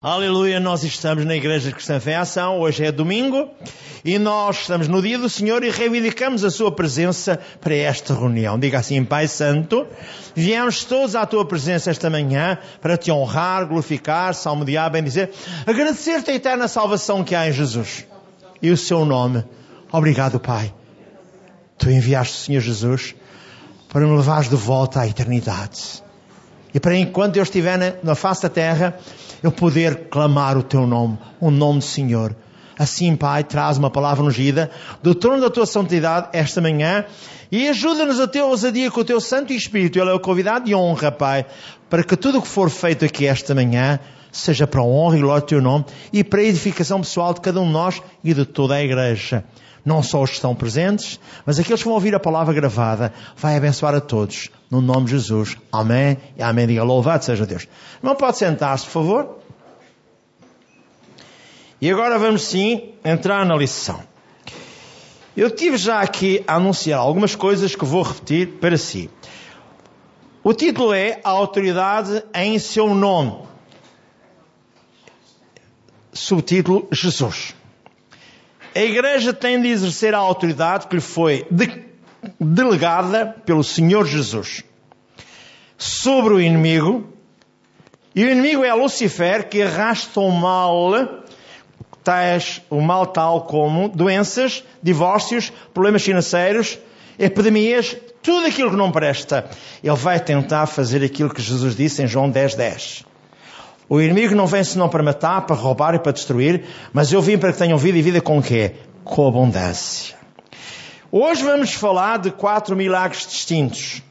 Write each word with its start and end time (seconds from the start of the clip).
Aleluia, 0.00 0.60
nós 0.60 0.84
estamos 0.84 1.24
na 1.24 1.34
Igreja 1.34 1.72
Cristã 1.72 1.98
Fé 1.98 2.12
em 2.12 2.14
Ação, 2.14 2.60
hoje 2.60 2.84
é 2.84 2.92
domingo 2.92 3.50
e 4.04 4.16
nós 4.16 4.60
estamos 4.60 4.86
no 4.86 5.02
dia 5.02 5.18
do 5.18 5.28
Senhor 5.28 5.64
e 5.64 5.70
reivindicamos 5.70 6.44
a 6.44 6.52
Sua 6.52 6.70
presença 6.70 7.40
para 7.60 7.74
esta 7.74 8.14
reunião. 8.14 8.56
Diga 8.56 8.78
assim, 8.78 9.04
Pai 9.04 9.26
Santo, 9.26 9.88
viemos 10.36 10.84
todos 10.84 11.16
à 11.16 11.26
Tua 11.26 11.44
presença 11.44 11.90
esta 11.90 12.08
manhã 12.08 12.58
para 12.80 12.96
Te 12.96 13.10
honrar, 13.10 13.66
glorificar, 13.66 14.36
salmodiar, 14.36 14.88
bendizer, 14.88 15.32
agradecer-te 15.66 16.30
a 16.30 16.34
eterna 16.34 16.68
salvação 16.68 17.24
que 17.24 17.34
há 17.34 17.48
em 17.48 17.52
Jesus 17.52 18.06
e 18.62 18.70
o 18.70 18.76
Seu 18.76 19.04
nome. 19.04 19.42
Obrigado, 19.90 20.38
Pai. 20.38 20.72
Tu 21.76 21.90
enviaste 21.90 22.34
o 22.34 22.38
Senhor 22.38 22.60
Jesus 22.60 23.16
para 23.88 24.06
me 24.06 24.16
levares 24.16 24.48
de 24.48 24.54
volta 24.54 25.00
à 25.00 25.08
eternidade. 25.08 26.06
E 26.78 26.80
para 26.80 26.96
enquanto 26.96 27.36
eu 27.36 27.42
estiver 27.42 27.76
na, 27.76 27.92
na 28.04 28.14
face 28.14 28.42
da 28.42 28.48
terra, 28.48 28.96
eu 29.42 29.50
poder 29.50 30.06
clamar 30.08 30.56
o 30.56 30.62
teu 30.62 30.86
nome, 30.86 31.18
o 31.40 31.50
nome 31.50 31.80
do 31.80 31.84
Senhor. 31.84 32.36
Assim, 32.78 33.16
Pai, 33.16 33.42
traz 33.42 33.76
uma 33.78 33.90
palavra 33.90 34.24
ungida 34.24 34.70
do 35.02 35.12
trono 35.12 35.40
da 35.40 35.50
tua 35.50 35.66
santidade 35.66 36.28
esta 36.32 36.60
manhã 36.60 37.04
e 37.50 37.66
ajuda-nos 37.66 38.20
a 38.20 38.28
ter 38.28 38.42
ousadia 38.42 38.92
com 38.92 39.00
o 39.00 39.04
teu 39.04 39.20
Santo 39.20 39.52
Espírito. 39.52 39.98
Ele 39.98 40.10
é 40.10 40.12
o 40.12 40.20
convidado 40.20 40.70
e 40.70 40.74
honra, 40.76 41.10
Pai, 41.10 41.46
para 41.90 42.04
que 42.04 42.16
tudo 42.16 42.38
o 42.38 42.42
que 42.42 42.46
for 42.46 42.70
feito 42.70 43.04
aqui 43.04 43.26
esta 43.26 43.56
manhã 43.56 43.98
seja 44.30 44.64
para 44.64 44.80
a 44.80 44.84
honra 44.84 45.16
e 45.16 45.20
glória 45.20 45.40
do 45.40 45.48
teu 45.48 45.60
nome 45.60 45.84
e 46.12 46.22
para 46.22 46.38
a 46.38 46.44
edificação 46.44 47.00
pessoal 47.00 47.34
de 47.34 47.40
cada 47.40 47.60
um 47.60 47.66
de 47.66 47.72
nós 47.72 48.00
e 48.22 48.32
de 48.32 48.44
toda 48.44 48.76
a 48.76 48.84
igreja. 48.84 49.42
Não 49.88 50.02
só 50.02 50.22
os 50.22 50.28
que 50.28 50.36
estão 50.36 50.54
presentes, 50.54 51.18
mas 51.46 51.58
aqueles 51.58 51.80
que 51.80 51.86
vão 51.86 51.94
ouvir 51.94 52.14
a 52.14 52.20
palavra 52.20 52.52
gravada, 52.52 53.10
vai 53.34 53.56
abençoar 53.56 53.94
a 53.94 54.02
todos. 54.02 54.50
No 54.70 54.82
nome 54.82 55.06
de 55.06 55.12
Jesus. 55.12 55.56
Amém 55.72 56.18
e 56.36 56.42
amém. 56.42 56.66
Diga 56.66 56.82
louvado 56.82 57.24
seja 57.24 57.46
Deus. 57.46 57.66
Não 58.02 58.14
pode 58.14 58.36
sentar-se, 58.36 58.84
por 58.84 58.90
favor. 58.90 59.38
E 61.80 61.90
agora 61.90 62.18
vamos 62.18 62.42
sim 62.42 62.90
entrar 63.02 63.46
na 63.46 63.56
lição. 63.56 64.02
Eu 65.34 65.50
tive 65.50 65.78
já 65.78 66.02
aqui 66.02 66.44
a 66.46 66.56
anunciar 66.56 67.00
algumas 67.00 67.34
coisas 67.34 67.74
que 67.74 67.86
vou 67.86 68.02
repetir 68.02 68.58
para 68.60 68.76
si. 68.76 69.08
O 70.44 70.52
título 70.52 70.92
é 70.92 71.18
A 71.24 71.30
Autoridade 71.30 72.22
em 72.34 72.58
Seu 72.58 72.94
Nome. 72.94 73.38
Subtítulo 76.12 76.86
Jesus. 76.92 77.54
A 78.78 78.80
Igreja 78.80 79.32
tem 79.32 79.60
de 79.60 79.66
exercer 79.66 80.14
a 80.14 80.18
autoridade 80.18 80.86
que 80.86 80.94
lhe 80.94 81.02
foi 81.02 81.44
de, 81.50 81.82
delegada 82.38 83.34
pelo 83.44 83.64
Senhor 83.64 84.06
Jesus 84.06 84.62
sobre 85.76 86.34
o 86.34 86.40
inimigo, 86.40 87.12
e 88.14 88.24
o 88.24 88.30
inimigo 88.30 88.62
é 88.62 88.72
Lucifer 88.72 89.48
que 89.48 89.60
arrasta 89.60 90.20
o 90.20 90.30
mal, 90.30 90.92
tais, 92.04 92.62
o 92.70 92.80
mal 92.80 93.08
tal 93.08 93.46
como 93.46 93.88
doenças, 93.88 94.62
divórcios, 94.80 95.52
problemas 95.74 96.04
financeiros, 96.04 96.78
epidemias, 97.18 97.96
tudo 98.22 98.46
aquilo 98.46 98.70
que 98.70 98.76
não 98.76 98.92
presta. 98.92 99.50
Ele 99.82 99.96
vai 99.96 100.20
tentar 100.20 100.66
fazer 100.66 101.02
aquilo 101.02 101.34
que 101.34 101.42
Jesus 101.42 101.74
disse 101.74 102.00
em 102.00 102.06
João 102.06 102.30
10, 102.30 102.54
10. 102.54 103.04
O 103.88 104.00
inimigo 104.00 104.34
não 104.34 104.46
vem 104.46 104.62
senão 104.62 104.88
para 104.88 105.02
matar, 105.02 105.46
para 105.46 105.56
roubar 105.56 105.94
e 105.94 105.98
para 105.98 106.12
destruir, 106.12 106.64
mas 106.92 107.12
eu 107.12 107.22
vim 107.22 107.38
para 107.38 107.52
que 107.52 107.58
tenham 107.58 107.78
vida 107.78 107.96
e 107.96 108.02
vida 108.02 108.20
com 108.20 108.38
o 108.38 108.42
quê? 108.42 108.74
Com 109.02 109.26
abundância. 109.26 110.16
Hoje 111.10 111.42
vamos 111.42 111.72
falar 111.72 112.18
de 112.18 112.30
quatro 112.30 112.76
milagres 112.76 113.26
distintos. 113.26 114.02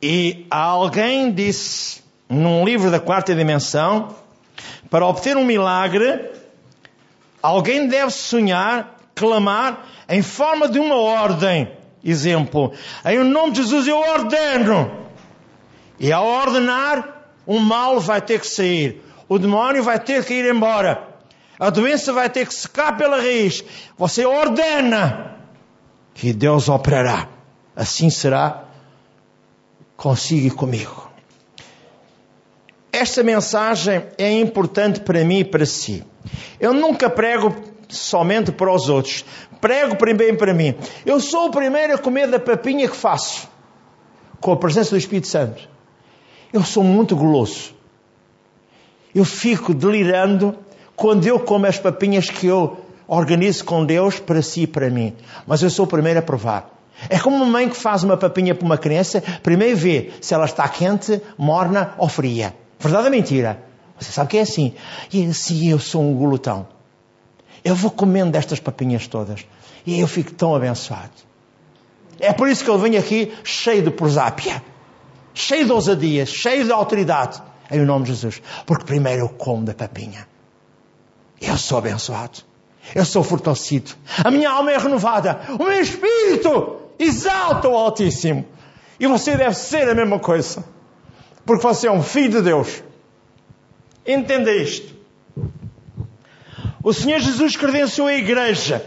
E 0.00 0.46
alguém 0.50 1.30
disse 1.30 2.00
num 2.28 2.64
livro 2.64 2.90
da 2.90 2.98
quarta 2.98 3.34
dimensão, 3.34 4.14
para 4.88 5.06
obter 5.06 5.36
um 5.36 5.44
milagre, 5.44 6.30
alguém 7.42 7.86
deve 7.86 8.10
sonhar, 8.12 8.96
clamar 9.14 9.86
em 10.08 10.22
forma 10.22 10.68
de 10.68 10.78
uma 10.78 10.96
ordem. 10.96 11.70
Exemplo, 12.02 12.72
em 13.04 13.18
nome 13.18 13.52
de 13.52 13.62
Jesus 13.62 13.86
eu 13.86 13.98
ordeno. 13.98 14.90
E 15.98 16.12
ao 16.12 16.26
ordenar, 16.26 17.17
o 17.48 17.58
mal 17.58 17.98
vai 17.98 18.20
ter 18.20 18.38
que 18.38 18.46
sair. 18.46 19.02
O 19.26 19.38
demónio 19.38 19.82
vai 19.82 19.98
ter 19.98 20.22
que 20.22 20.34
ir 20.34 20.54
embora. 20.54 21.08
A 21.58 21.70
doença 21.70 22.12
vai 22.12 22.28
ter 22.28 22.46
que 22.46 22.52
secar 22.52 22.94
pela 22.98 23.16
raiz. 23.16 23.64
Você 23.96 24.26
ordena 24.26 25.34
que 26.12 26.34
Deus 26.34 26.68
operará. 26.68 27.26
Assim 27.74 28.10
será 28.10 28.64
consigo 29.96 30.46
e 30.46 30.50
comigo. 30.50 31.10
Esta 32.92 33.22
mensagem 33.22 34.04
é 34.18 34.30
importante 34.30 35.00
para 35.00 35.24
mim 35.24 35.38
e 35.38 35.44
para 35.44 35.64
si. 35.64 36.04
Eu 36.60 36.74
nunca 36.74 37.08
prego 37.08 37.56
somente 37.88 38.52
para 38.52 38.70
os 38.70 38.90
outros. 38.90 39.24
Prego 39.58 39.96
primeiro 39.96 40.36
para 40.36 40.52
mim. 40.52 40.74
Eu 41.06 41.18
sou 41.18 41.46
o 41.46 41.50
primeiro 41.50 41.94
a 41.94 41.98
comer 41.98 42.28
da 42.28 42.38
papinha 42.38 42.86
que 42.86 42.96
faço. 42.96 43.48
Com 44.38 44.52
a 44.52 44.56
presença 44.56 44.90
do 44.90 44.98
Espírito 44.98 45.28
Santo. 45.28 45.77
Eu 46.52 46.64
sou 46.64 46.82
muito 46.82 47.14
guloso. 47.14 47.74
Eu 49.14 49.24
fico 49.24 49.74
delirando 49.74 50.56
quando 50.96 51.26
eu 51.26 51.38
como 51.38 51.66
as 51.66 51.78
papinhas 51.78 52.30
que 52.30 52.46
eu 52.46 52.78
organizo 53.06 53.64
com 53.64 53.84
Deus 53.84 54.18
para 54.18 54.40
si 54.42 54.62
e 54.62 54.66
para 54.66 54.88
mim. 54.88 55.14
Mas 55.46 55.62
eu 55.62 55.70
sou 55.70 55.84
o 55.84 55.88
primeiro 55.88 56.18
a 56.18 56.22
provar. 56.22 56.70
É 57.08 57.18
como 57.18 57.36
uma 57.36 57.46
mãe 57.46 57.68
que 57.68 57.76
faz 57.76 58.02
uma 58.02 58.16
papinha 58.16 58.54
para 58.54 58.64
uma 58.64 58.78
criança, 58.78 59.22
primeiro 59.42 59.76
vê 59.76 60.10
se 60.20 60.34
ela 60.34 60.46
está 60.46 60.68
quente, 60.68 61.20
morna 61.36 61.94
ou 61.98 62.08
fria. 62.08 62.54
Verdade 62.78 63.04
ou 63.04 63.10
mentira? 63.10 63.62
Você 63.98 64.10
sabe 64.10 64.30
que 64.30 64.38
é 64.38 64.42
assim. 64.42 64.74
E 65.12 65.24
assim 65.26 65.70
eu 65.70 65.78
sou 65.78 66.02
um 66.02 66.14
glutão. 66.14 66.66
Eu 67.64 67.74
vou 67.74 67.90
comendo 67.90 68.32
destas 68.32 68.58
papinhas 68.58 69.06
todas. 69.06 69.46
E 69.86 70.00
eu 70.00 70.06
fico 70.06 70.32
tão 70.32 70.54
abençoado. 70.54 71.10
É 72.18 72.32
por 72.32 72.48
isso 72.48 72.64
que 72.64 72.70
eu 72.70 72.78
venho 72.78 72.98
aqui 72.98 73.32
cheio 73.44 73.82
de 73.82 73.90
prosápia 73.90 74.62
cheio 75.38 75.64
de 75.64 75.72
ousadia, 75.72 76.26
cheio 76.26 76.64
de 76.64 76.72
autoridade, 76.72 77.40
em 77.70 77.80
nome 77.84 78.04
de 78.04 78.10
Jesus. 78.10 78.42
Porque 78.66 78.84
primeiro 78.84 79.22
eu 79.22 79.28
como 79.28 79.64
da 79.64 79.72
papinha. 79.72 80.26
Eu 81.40 81.56
sou 81.56 81.78
abençoado. 81.78 82.40
Eu 82.94 83.04
sou 83.04 83.22
fortalecido. 83.22 83.92
A 84.24 84.30
minha 84.30 84.50
alma 84.50 84.72
é 84.72 84.78
renovada. 84.78 85.40
O 85.58 85.64
meu 85.64 85.80
espírito 85.80 86.80
exalta 86.98 87.68
o 87.68 87.76
Altíssimo. 87.76 88.44
E 88.98 89.06
você 89.06 89.36
deve 89.36 89.54
ser 89.54 89.88
a 89.88 89.94
mesma 89.94 90.18
coisa. 90.18 90.64
Porque 91.46 91.62
você 91.62 91.86
é 91.86 91.92
um 91.92 92.02
filho 92.02 92.30
de 92.30 92.42
Deus. 92.42 92.82
Entenda 94.04 94.52
isto. 94.52 94.96
O 96.82 96.92
Senhor 96.92 97.20
Jesus 97.20 97.56
credenciou 97.56 98.08
a 98.08 98.14
igreja 98.14 98.84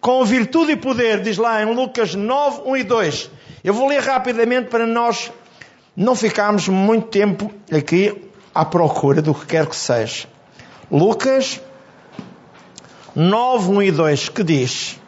com 0.00 0.24
virtude 0.24 0.72
e 0.72 0.76
poder, 0.76 1.22
diz 1.22 1.38
lá 1.38 1.62
em 1.62 1.74
Lucas 1.74 2.14
9, 2.14 2.62
1 2.66 2.76
e 2.76 2.84
2. 2.84 3.30
Eu 3.64 3.74
vou 3.74 3.88
ler 3.88 4.00
rapidamente 4.00 4.68
para 4.68 4.86
nós 4.86 5.32
não 5.98 6.14
ficarmos 6.14 6.68
muito 6.68 7.08
tempo 7.08 7.52
aqui 7.72 8.30
à 8.54 8.64
procura 8.64 9.20
do 9.20 9.34
que 9.34 9.46
quer 9.46 9.66
que 9.66 9.74
seja. 9.74 10.28
Lucas 10.88 11.60
9, 13.16 13.72
1 13.72 13.82
e 13.82 13.90
2, 13.90 14.28
que 14.28 14.44
diz: 14.44 15.00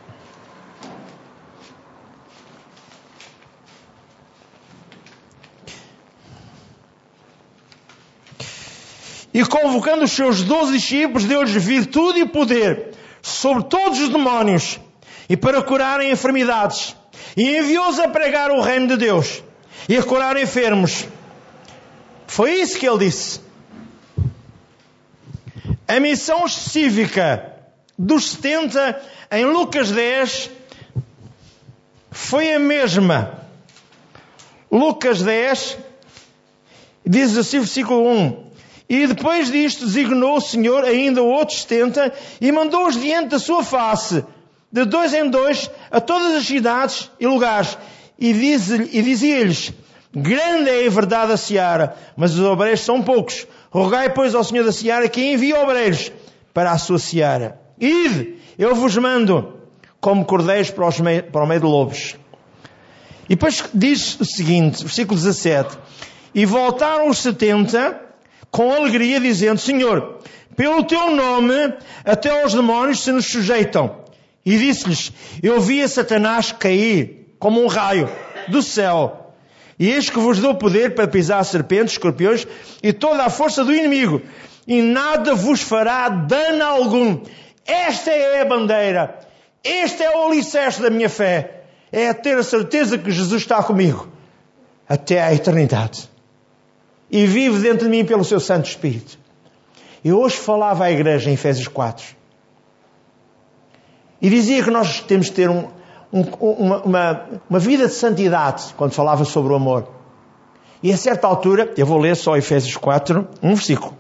E 9.33 9.45
convocando 9.45 10.03
os 10.03 10.11
seus 10.11 10.43
doze 10.43 10.73
discípulos, 10.73 11.25
deu-lhes 11.25 11.53
virtude 11.53 12.19
e 12.19 12.27
poder 12.27 12.95
sobre 13.23 13.63
todos 13.63 14.01
os 14.01 14.09
demónios 14.09 14.81
e 15.29 15.37
para 15.37 15.63
curarem 15.63 16.11
enfermidades 16.11 16.97
e 17.37 17.59
enviou-os 17.59 18.01
a 18.01 18.09
pregar 18.09 18.51
o 18.51 18.61
reino 18.61 18.89
de 18.89 18.97
Deus 18.97 19.41
e 19.89 19.97
a 19.97 20.03
curar 20.03 20.37
enfermos. 20.37 21.07
Foi 22.27 22.55
isso 22.55 22.79
que 22.79 22.89
ele 22.89 22.99
disse. 22.99 23.41
A 25.87 25.99
missão 25.99 26.47
específica 26.47 27.57
dos 27.99 28.31
70 28.31 29.03
em 29.33 29.45
Lucas 29.45 29.91
10 29.91 30.51
foi 32.11 32.55
a 32.55 32.59
mesma. 32.59 33.41
Lucas 34.71 35.23
10 35.23 35.79
diz 37.05 37.37
assim, 37.37 37.59
versículo 37.59 38.09
1. 38.09 38.51
E 38.89 39.07
depois 39.07 39.51
disto 39.51 39.85
designou 39.85 40.37
o 40.37 40.41
Senhor 40.41 40.85
ainda 40.85 41.23
outros 41.23 41.63
70 41.63 42.13
e 42.41 42.53
mandou-os 42.53 43.01
diante 43.01 43.31
da 43.31 43.39
sua 43.39 43.65
face 43.65 44.25
de 44.71 44.85
dois 44.85 45.13
em 45.13 45.29
dois 45.29 45.71
a 45.91 46.01
todas 46.01 46.35
as 46.37 46.47
cidades 46.47 47.11
e 47.19 47.27
lugares 47.27 47.77
e, 48.21 48.33
diz, 48.35 48.67
dizia-lhes, 48.67 49.73
grande 50.15 50.69
é 50.69 50.87
a 50.87 50.91
verdade 50.91 51.29
da 51.29 51.37
seara, 51.37 51.97
mas 52.17 52.35
os 52.35 52.41
obreiros 52.41 52.81
são 52.81 53.03
poucos. 53.03 53.47
Rogai, 53.71 54.11
pois, 54.13 54.35
ao 54.35 54.45
Senhor 54.45 54.65
da 54.65 54.73
seara 54.73 55.09
que 55.09 55.33
envie 55.33 55.55
obreiros 55.55 56.13
para 56.53 56.73
a 56.73 56.79
sua 56.79 56.99
seara. 56.99 57.59
Ide, 57.81 58.35
eu 58.59 58.75
vos 58.75 58.95
mando 58.99 59.61
como 60.01 60.25
cordeiros 60.25 60.71
para, 60.71 60.91
mei, 61.03 61.23
para 61.23 61.45
o 61.45 61.47
meio 61.47 61.61
de 61.61 61.67
lobos. 61.67 62.17
E 63.25 63.37
depois 63.37 63.65
diz 63.73 64.21
o 64.21 64.25
seguinte, 64.25 64.83
versículo 64.83 65.17
17. 65.17 65.79
E 66.35 66.45
voltaram 66.45 67.09
os 67.09 67.19
setenta, 67.19 68.01
com 68.51 68.73
alegria, 68.73 69.21
dizendo: 69.21 69.59
Senhor, 69.59 70.19
pelo 70.57 70.83
teu 70.85 71.11
nome 71.15 71.73
até 72.05 72.45
os 72.45 72.53
demónios 72.53 73.01
se 73.01 73.13
nos 73.13 73.27
sujeitam. 73.27 74.01
E 74.45 74.59
disse-lhes: 74.59 75.13
Eu 75.43 75.61
vi 75.61 75.81
a 75.83 75.89
Satanás 75.89 76.53
cair 76.53 77.20
como 77.41 77.61
um 77.61 77.67
raio 77.67 78.09
do 78.47 78.63
céu. 78.63 79.33
E 79.79 79.91
eis 79.91 80.11
que 80.11 80.19
vos 80.19 80.39
dou 80.39 80.55
poder 80.55 80.95
para 80.95 81.09
pisar 81.09 81.43
serpentes, 81.43 81.95
escorpiões 81.95 82.47
e 82.83 82.93
toda 82.93 83.25
a 83.25 83.31
força 83.31 83.65
do 83.65 83.75
inimigo, 83.75 84.23
e 84.67 84.83
nada 84.83 85.35
vos 85.35 85.63
fará 85.63 86.09
dano 86.11 86.63
algum. 86.63 87.19
Esta 87.67 88.11
é 88.11 88.43
a 88.43 88.45
bandeira. 88.45 89.19
Este 89.65 90.03
é 90.03 90.17
o 90.17 90.27
alicerce 90.27 90.83
da 90.83 90.91
minha 90.91 91.09
fé. 91.09 91.63
É 91.91 92.13
ter 92.13 92.37
a 92.37 92.43
certeza 92.43 92.99
que 92.99 93.11
Jesus 93.11 93.43
está 93.43 93.63
comigo 93.63 94.07
até 94.89 95.23
à 95.23 95.35
eternidade. 95.35 96.09
E 97.11 97.27
vive 97.27 97.59
dentro 97.61 97.87
de 97.87 97.91
mim 97.91 98.05
pelo 98.05 98.25
seu 98.25 98.39
Santo 98.39 98.69
Espírito. 98.69 99.19
Eu 100.05 100.21
hoje 100.21 100.37
falava 100.37 100.85
à 100.85 100.93
igreja 100.93 101.31
em 101.31 101.35
Efésios 101.35 101.69
4. 101.69 102.05
E 104.21 104.29
dizia 104.29 104.63
que 104.63 104.71
nós 104.71 105.01
temos 105.01 105.27
de 105.27 105.33
ter 105.33 105.49
um, 105.49 105.69
um, 106.13 106.23
uma, 106.23 106.83
uma, 106.83 107.29
uma 107.49 107.59
vida 107.59 107.87
de 107.87 107.95
santidade, 107.95 108.75
quando 108.77 108.93
falava 108.93 109.25
sobre 109.25 109.53
o 109.53 109.57
amor. 109.57 109.89
E 110.83 110.93
a 110.93 110.97
certa 110.97 111.27
altura, 111.27 111.73
eu 111.77 111.87
vou 111.87 111.99
ler 111.99 112.17
só 112.17 112.37
Efésios 112.37 112.77
4, 112.77 113.29
um 113.43 113.55
versículo. 113.55 113.97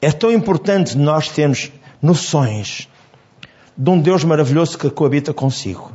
É 0.00 0.10
tão 0.10 0.30
importante 0.30 0.96
nós 0.96 1.28
termos 1.28 1.72
noções 2.00 2.88
de 3.76 3.90
um 3.90 4.00
Deus 4.00 4.24
maravilhoso 4.24 4.78
que 4.78 4.88
coabita 4.88 5.34
consigo. 5.34 5.92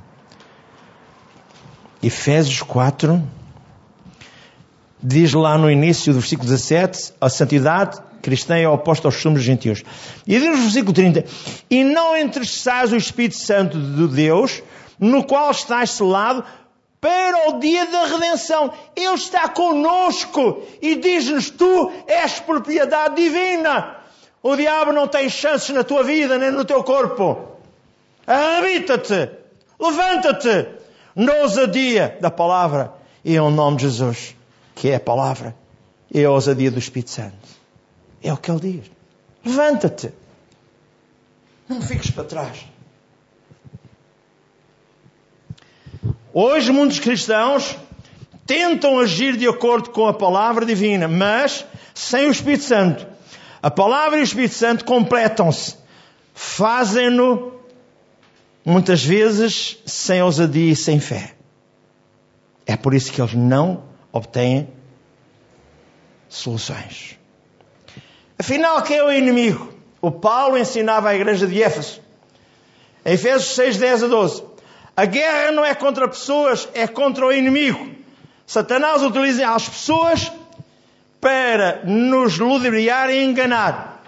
Efésios 2.03 2.61
4, 2.61 3.21
diz 5.01 5.33
lá 5.33 5.57
no 5.57 5.69
início 5.69 6.13
do 6.13 6.19
versículo 6.19 6.47
17, 6.47 7.13
a 7.19 7.29
santidade 7.29 7.99
cristã 8.21 8.57
é 8.57 8.67
oposta 8.67 9.07
aos 9.07 9.15
costumes 9.15 9.43
gentios. 9.43 9.83
E 10.25 10.39
diz 10.39 10.49
no 10.49 10.57
versículo 10.57 10.93
30, 10.93 11.25
e 11.69 11.83
não 11.83 12.15
entristeçais 12.15 12.91
o 12.91 12.95
Espírito 12.95 13.37
Santo 13.37 13.77
de 13.77 14.07
Deus, 14.07 14.61
no 14.99 15.23
qual 15.23 15.51
estás 15.51 15.91
selado 15.91 16.43
para 16.99 17.49
o 17.49 17.59
dia 17.59 17.85
da 17.87 18.05
redenção. 18.05 18.71
Ele 18.95 19.13
está 19.15 19.49
conosco 19.49 20.61
e 20.81 20.95
diz-nos, 20.95 21.49
tu 21.49 21.91
és 22.07 22.39
propriedade 22.39 23.15
divina. 23.15 23.97
O 24.43 24.55
diabo 24.55 24.91
não 24.91 25.07
tem 25.07 25.29
chances 25.29 25.69
na 25.69 25.83
tua 25.83 26.03
vida 26.03 26.37
nem 26.37 26.51
no 26.51 26.63
teu 26.63 26.83
corpo. 26.83 27.57
Habita-te, 28.25 29.29
levanta-te 29.79 30.67
na 31.15 31.33
ousadia 31.35 32.17
da 32.21 32.31
palavra 32.31 32.93
e 33.25 33.35
em 33.35 33.51
nome 33.51 33.77
de 33.77 33.83
Jesus 33.83 34.35
que 34.81 34.89
é 34.89 34.95
a 34.95 34.99
palavra, 34.99 35.55
é 36.11 36.23
a 36.23 36.31
ousadia 36.31 36.71
do 36.71 36.79
Espírito 36.79 37.11
Santo. 37.11 37.60
É 38.23 38.31
o 38.31 38.37
que 38.37 38.51
ele 38.51 38.59
diz. 38.59 38.91
Levanta-te. 39.45 40.11
Não 41.67 41.81
fiques 41.81 42.11
para 42.11 42.23
trás. 42.23 42.65
Hoje, 46.33 46.71
muitos 46.71 46.99
cristãos 46.99 47.77
tentam 48.45 48.99
agir 48.99 49.37
de 49.37 49.47
acordo 49.47 49.89
com 49.89 50.07
a 50.07 50.13
palavra 50.13 50.65
divina, 50.65 51.07
mas 51.07 51.65
sem 51.93 52.27
o 52.27 52.31
Espírito 52.31 52.63
Santo. 52.63 53.07
A 53.61 53.69
palavra 53.69 54.17
e 54.17 54.21
o 54.21 54.23
Espírito 54.23 54.55
Santo 54.55 54.85
completam-se. 54.85 55.75
Fazem-no, 56.33 57.53
muitas 58.65 59.03
vezes, 59.03 59.77
sem 59.85 60.21
ousadia 60.21 60.71
e 60.71 60.75
sem 60.75 60.99
fé. 60.99 61.35
É 62.65 62.75
por 62.75 62.93
isso 62.93 63.11
que 63.11 63.21
eles 63.21 63.33
não 63.33 63.83
obtêm 64.11 64.69
soluções. 66.29 67.20
Afinal, 68.41 68.81
quem 68.81 68.97
é 68.97 69.03
o 69.03 69.11
inimigo? 69.11 69.71
O 70.01 70.09
Paulo 70.09 70.57
ensinava 70.57 71.09
à 71.09 71.15
igreja 71.15 71.45
de 71.45 71.61
Éfeso. 71.61 72.01
Em 73.05 73.13
Efésios 73.13 73.53
6, 73.53 73.77
10 73.77 74.03
a 74.05 74.07
12. 74.07 74.43
A 74.97 75.05
guerra 75.05 75.51
não 75.51 75.63
é 75.63 75.75
contra 75.75 76.07
pessoas, 76.07 76.67
é 76.73 76.87
contra 76.87 77.23
o 77.23 77.31
inimigo. 77.31 77.87
Satanás 78.47 79.03
utiliza 79.03 79.47
as 79.47 79.69
pessoas 79.69 80.31
para 81.21 81.83
nos 81.85 82.39
ludibriar 82.39 83.11
e 83.11 83.23
enganar. 83.23 84.03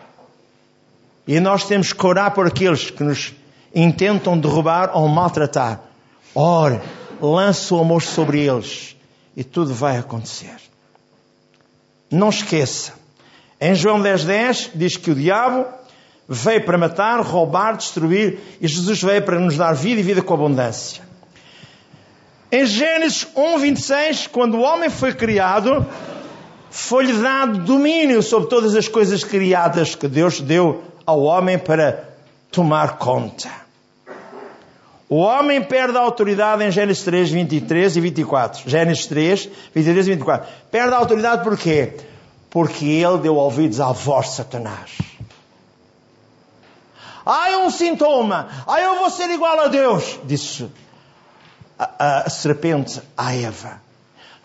E 1.28 1.40
nós 1.40 1.66
temos 1.66 1.94
que 1.94 2.04
orar 2.04 2.34
por 2.34 2.48
aqueles 2.48 2.90
que 2.90 3.04
nos 3.04 3.34
intentam 3.74 4.36
derrubar 4.36 4.98
ou 4.98 5.08
maltratar. 5.08 5.80
Ore, 6.34 6.82
lance 7.22 7.72
o 7.72 7.80
amor 7.80 8.02
sobre 8.02 8.40
eles 8.40 8.96
e 9.38 9.44
tudo 9.44 9.76
vai 9.76 9.98
acontecer. 9.98 10.56
Não 12.10 12.30
esqueça. 12.30 13.03
Em 13.66 13.74
João 13.76 14.02
10, 14.02 14.26
10 14.26 14.72
diz 14.76 14.98
que 14.98 15.10
o 15.10 15.16
diabo 15.16 15.66
veio 16.28 16.66
para 16.66 16.78
matar, 16.78 17.22
roubar, 17.22 17.78
destruir 17.78 18.38
e 18.60 18.68
Jesus 18.68 19.02
veio 19.02 19.22
para 19.22 19.40
nos 19.40 19.56
dar 19.56 19.72
vida 19.72 20.02
e 20.02 20.04
vida 20.04 20.22
com 20.22 20.34
abundância. 20.34 21.02
Em 22.52 22.66
Gênesis 22.66 23.26
1, 23.34 23.58
26, 23.60 24.28
quando 24.28 24.56
o 24.56 24.62
homem 24.62 24.90
foi 24.90 25.14
criado, 25.14 25.86
foi-lhe 26.70 27.14
dado 27.14 27.60
domínio 27.60 28.22
sobre 28.22 28.50
todas 28.50 28.76
as 28.76 28.90
coisas 28.90 29.24
criadas 29.24 29.96
que 29.96 30.10
Deus 30.10 30.42
deu 30.42 30.84
ao 31.06 31.22
homem 31.22 31.58
para 31.58 32.04
tomar 32.52 32.98
conta. 32.98 33.50
O 35.08 35.16
homem 35.16 35.64
perde 35.64 35.98
a 35.98 36.02
autoridade 36.02 36.66
em 36.66 36.70
Gênesis 36.70 37.02
3, 37.06 37.32
23 37.32 37.96
e 37.96 38.02
24. 38.02 38.70
Gênesis 38.70 39.06
3, 39.06 39.50
23 39.74 40.06
e 40.06 40.10
24. 40.12 40.50
Perde 40.70 40.94
a 40.94 40.98
autoridade 40.98 41.46
porquê? 41.46 41.94
Porque 42.54 42.86
ele 42.86 43.18
deu 43.18 43.36
ouvidos 43.36 43.80
à 43.80 43.92
voz 43.92 44.28
de 44.28 44.34
Satanás. 44.34 45.00
Há 47.26 47.58
um 47.58 47.72
sintoma. 47.72 48.48
Ah, 48.68 48.80
eu 48.80 49.00
vou 49.00 49.10
ser 49.10 49.28
igual 49.32 49.60
a 49.60 49.70
Deus, 49.70 50.20
disse 50.24 50.70
a, 51.80 51.90
a, 51.98 52.18
a 52.28 52.30
serpente 52.30 53.02
à 53.18 53.34
Eva. 53.34 53.82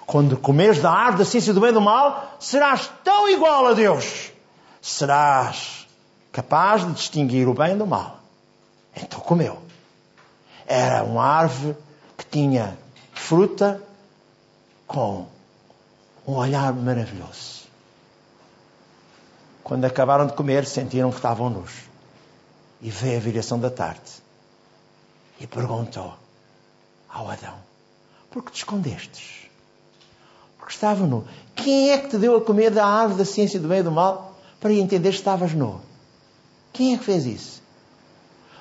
Quando 0.07 0.39
comeres 0.39 0.81
da 0.81 0.91
árvore 0.91 1.19
da 1.19 1.25
ciência 1.27 1.53
do 1.53 1.61
bem 1.61 1.69
e 1.69 1.75
do 1.75 1.83
mal, 1.83 2.35
serás 2.41 2.91
tão 3.05 3.29
igual 3.29 3.67
a 3.67 3.75
Deus. 3.75 4.33
Serás 4.81 5.87
capaz 6.33 6.87
de 6.87 6.95
distinguir 6.95 7.47
o 7.47 7.53
bem 7.53 7.77
do 7.77 7.87
mal. 7.87 8.21
Então 8.97 9.21
comeu. 9.21 9.59
Era 10.67 11.05
uma 11.05 11.27
árvore 11.27 11.77
que 12.17 12.25
tinha 12.25 12.79
fruta 13.13 13.83
com 14.87 15.27
um 16.27 16.37
olhar 16.37 16.73
maravilhoso. 16.73 17.58
Quando 19.69 19.85
acabaram 19.85 20.27
de 20.27 20.33
comer, 20.33 20.65
sentiram 20.65 21.11
que 21.11 21.17
estavam 21.17 21.51
nus. 21.51 21.71
E 22.81 22.91
veio 22.91 23.19
a 23.19 23.21
viração 23.21 23.61
da 23.61 23.69
tarde. 23.69 24.11
E 25.39 25.47
perguntou 25.47 26.15
ao 27.07 27.31
Adão: 27.31 27.55
Por 28.31 28.43
que 28.43 28.51
te 28.51 28.57
escondestes? 28.57 29.47
Porque 30.57 30.73
estava 30.73 31.07
nu. 31.07 31.23
Quem 31.55 31.91
é 31.91 31.99
que 31.99 32.09
te 32.09 32.17
deu 32.17 32.35
a 32.35 32.41
comer 32.41 32.71
da 32.71 32.87
árvore 32.87 33.19
da 33.19 33.25
ciência 33.27 33.61
do 33.61 33.69
bem 33.69 33.81
e 33.81 33.83
do 33.83 33.93
mal 33.93 34.39
para 34.59 34.73
entender 34.73 35.11
que 35.11 35.17
estavas 35.17 35.53
nu? 35.53 35.79
Quem 36.73 36.95
é 36.95 36.99
que 36.99 37.05
fez 37.05 37.27
isso? 37.27 37.63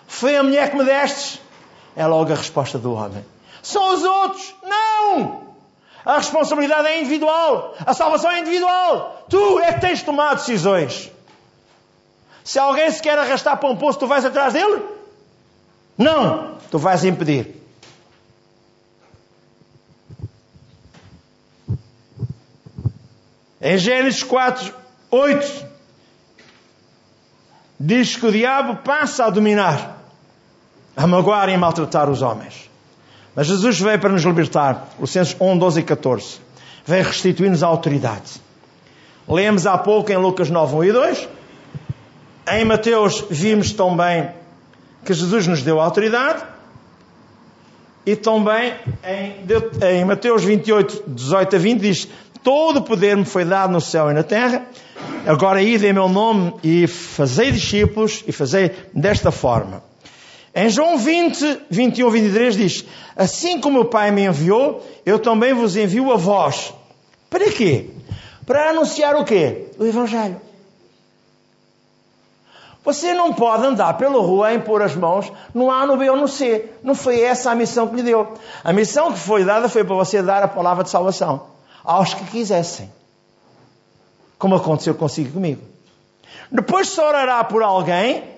Foi 0.07 0.35
a 0.35 0.43
mulher 0.43 0.69
que 0.69 0.77
me 0.77 0.83
destes? 0.83 1.39
É 1.95 2.05
logo 2.05 2.33
a 2.33 2.35
resposta 2.35 2.77
do 2.77 2.91
homem. 2.93 3.23
São 3.63 3.93
os 3.93 4.03
outros? 4.03 4.53
Não! 4.61 5.46
A 6.07 6.19
responsabilidade 6.19 6.87
é 6.87 7.01
individual. 7.01 7.75
A 7.85 7.93
salvação 7.93 8.31
é 8.31 8.39
individual. 8.39 9.25
Tu 9.29 9.59
é 9.59 9.73
que 9.73 9.81
tens 9.81 9.99
de 9.99 10.05
tomar 10.05 10.35
decisões. 10.35 11.11
Se 12.45 12.57
alguém 12.57 12.89
se 12.89 13.01
quer 13.01 13.19
arrastar 13.19 13.57
para 13.57 13.69
um 13.69 13.75
poço, 13.75 13.99
tu 13.99 14.07
vais 14.07 14.23
atrás 14.23 14.53
dele? 14.53 14.85
Não! 15.97 16.55
Tu 16.71 16.79
vais 16.79 17.03
impedir. 17.03 17.61
Em 23.61 23.77
Gênesis 23.77 24.23
4, 24.23 24.73
8, 25.11 25.65
diz 27.77 28.15
que 28.15 28.27
o 28.27 28.31
diabo 28.31 28.77
passa 28.77 29.25
a 29.25 29.29
dominar 29.29 29.97
a 30.95 31.05
magoar 31.05 31.49
e 31.49 31.55
a 31.55 31.57
maltratar 31.57 32.09
os 32.09 32.21
homens. 32.21 32.69
Mas 33.37 33.45
Jesus 33.45 33.79
veio 33.79 33.99
para 33.99 34.09
nos 34.09 34.23
libertar. 34.23 34.89
Colossenses 34.95 35.37
1, 35.39 35.57
12 35.59 35.79
e 35.79 35.83
14. 35.83 36.39
Veio 36.83 37.03
restituir-nos 37.03 37.61
a 37.61 37.67
autoridade. 37.67 38.41
Lemos 39.29 39.67
há 39.67 39.77
pouco 39.77 40.11
em 40.11 40.17
Lucas 40.17 40.49
9, 40.49 40.75
1 40.75 40.83
e 40.85 40.91
2. 40.91 41.29
Em 42.49 42.65
Mateus 42.65 43.23
vimos 43.29 43.73
também 43.73 44.31
que 45.05 45.13
Jesus 45.13 45.45
nos 45.45 45.61
deu 45.61 45.79
a 45.79 45.83
autoridade. 45.83 46.43
E 48.07 48.15
também 48.15 48.73
em, 49.03 49.45
em 49.85 50.03
Mateus 50.03 50.43
28, 50.43 51.03
18 51.05 51.55
a 51.55 51.59
20 51.59 51.79
diz: 51.79 52.07
Todo 52.41 52.77
o 52.77 52.81
poder 52.81 53.15
me 53.15 53.25
foi 53.25 53.45
dado 53.45 53.71
no 53.71 53.81
céu 53.81 54.09
e 54.09 54.15
na 54.15 54.23
terra. 54.23 54.65
Agora 55.27 55.61
ide 55.61 55.85
em 55.85 55.93
meu 55.93 56.09
nome 56.09 56.55
e 56.63 56.87
fazei 56.87 57.51
discípulos 57.51 58.23
e 58.25 58.31
fazei 58.31 58.71
desta 58.95 59.29
forma. 59.29 59.86
Em 60.59 60.71
João 60.71 60.97
20, 60.97 61.65
21, 61.69 62.09
23 62.09 62.57
diz: 62.57 62.85
Assim 63.15 63.61
como 63.61 63.81
o 63.81 63.85
Pai 63.85 64.09
me 64.09 64.25
enviou, 64.25 64.83
eu 65.05 65.19
também 65.19 65.53
vos 65.53 65.77
envio 65.77 66.11
a 66.11 66.15
vós. 66.17 66.73
Para 67.29 67.51
quê? 67.51 67.91
Para 68.43 68.71
anunciar 68.71 69.15
o 69.15 69.23
quê? 69.23 69.67
O 69.77 69.85
Evangelho. 69.85 70.41
Você 72.83 73.13
não 73.13 73.33
pode 73.33 73.67
andar 73.67 73.93
pela 73.99 74.17
rua 74.19 74.47
a 74.47 74.55
impor 74.55 74.81
as 74.81 74.95
mãos 74.95 75.31
no 75.53 75.69
A, 75.69 75.85
no 75.85 75.95
B 75.95 76.09
ou 76.09 76.17
no 76.17 76.27
C. 76.27 76.71
Não 76.81 76.95
foi 76.95 77.21
essa 77.21 77.51
a 77.51 77.55
missão 77.55 77.87
que 77.89 77.97
lhe 77.97 78.01
deu. 78.01 78.33
A 78.63 78.73
missão 78.73 79.13
que 79.13 79.19
foi 79.19 79.45
dada 79.45 79.69
foi 79.69 79.83
para 79.83 79.93
você 79.93 80.23
dar 80.23 80.41
a 80.41 80.47
palavra 80.47 80.83
de 80.83 80.89
salvação 80.89 81.45
aos 81.83 82.15
que 82.15 82.25
quisessem. 82.31 82.91
Como 84.39 84.55
aconteceu 84.55 84.95
consigo 84.95 85.33
comigo. 85.33 85.61
Depois 86.51 86.89
se 86.89 86.99
orará 86.99 87.43
por 87.43 87.61
alguém, 87.61 88.36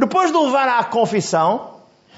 depois 0.00 0.32
de 0.32 0.38
levar 0.38 0.66
à 0.66 0.82
confissão, 0.82 1.74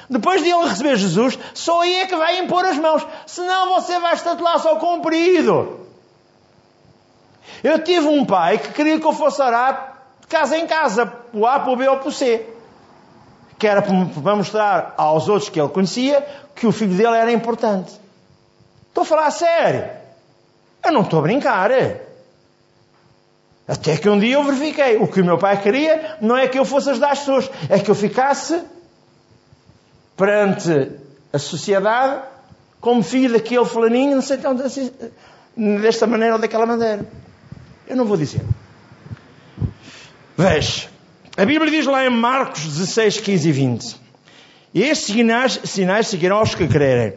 depois 0.09 0.41
de 0.41 0.49
ele 0.49 0.69
receber 0.69 0.97
Jesus, 0.97 1.37
só 1.53 1.81
aí 1.81 1.97
é 1.97 2.07
que 2.07 2.15
vai 2.15 2.39
impor 2.39 2.65
as 2.65 2.79
mãos. 2.79 3.05
Senão 3.27 3.75
você 3.75 3.99
vai 3.99 4.15
estatelar 4.15 4.61
só 4.61 4.77
comprido. 4.77 5.81
Eu 7.63 7.83
tive 7.83 8.07
um 8.07 8.25
pai 8.25 8.59
que 8.59 8.73
queria 8.73 9.01
que 9.01 9.07
eu 9.07 9.13
fosse 9.13 9.43
orar 9.43 9.97
de 10.21 10.29
casa 10.29 10.57
em 10.57 10.67
casa, 10.67 11.13
o 11.33 11.45
A, 11.45 11.59
para 11.59 11.73
o 11.73 11.77
B 11.77 11.89
ou 11.89 11.97
para 11.97 12.09
o 12.09 12.13
C. 12.13 12.47
Que 13.59 13.67
era 13.67 13.83
para 13.83 14.37
mostrar 14.37 14.95
aos 14.97 15.29
outros 15.29 15.49
que 15.49 15.61
ele 15.61 15.69
conhecia 15.69 16.25
que 16.55 16.69
o 16.69 16.73
filho 16.73 16.97
dele 16.97 17.17
era 17.17 17.33
importante. 17.33 17.93
Estou 18.89 19.03
a 19.03 19.05
falar 19.05 19.27
a 19.27 19.31
sério. 19.33 19.91
Eu 20.85 20.93
não 20.93 21.03
estou 21.03 21.19
a 21.19 21.23
brincar. 21.23 21.71
Até 23.67 23.97
que 23.97 24.09
um 24.09 24.19
dia 24.19 24.35
eu 24.35 24.45
verifiquei. 24.45 24.97
O 24.97 25.07
que 25.07 25.21
o 25.21 25.25
meu 25.25 25.39
pai 25.39 25.61
queria 25.61 26.17
não 26.21 26.37
é 26.37 26.49
que 26.49 26.59
eu 26.59 26.65
fosse 26.65 26.91
ajudar 26.91 27.13
as 27.13 27.21
pessoas, 27.21 27.51
é 27.69 27.79
que 27.79 27.91
eu 27.91 27.95
ficasse 27.95 28.61
perante 30.17 30.91
a 31.33 31.39
sociedade 31.39 32.23
como 32.81 33.03
filho 33.03 33.33
daquele 33.33 33.65
fulaninho, 33.65 34.17
não 34.17 34.23
sei 34.23 34.39
assim, 34.65 34.91
desta 35.81 36.07
maneira 36.07 36.35
ou 36.35 36.41
daquela 36.41 36.67
maneira. 36.67 37.07
Eu 37.87 37.97
não 37.97 38.05
vou 38.05 38.17
dizer. 38.17 38.43
Veja, 40.37 40.89
a 41.37 41.45
Bíblia 41.45 41.71
diz 41.71 41.87
lá 41.87 42.05
em 42.05 42.11
Marcos 42.11 42.65
16, 42.65 43.21
15 43.21 43.49
e 43.49 43.53
20: 43.53 43.97
E 44.75 44.83
estes 44.83 45.15
sinais, 45.15 45.61
sinais 45.65 46.09
seguirão 46.09 46.39
aos 46.39 46.55
que 46.55 46.67
crerem. 46.67 47.15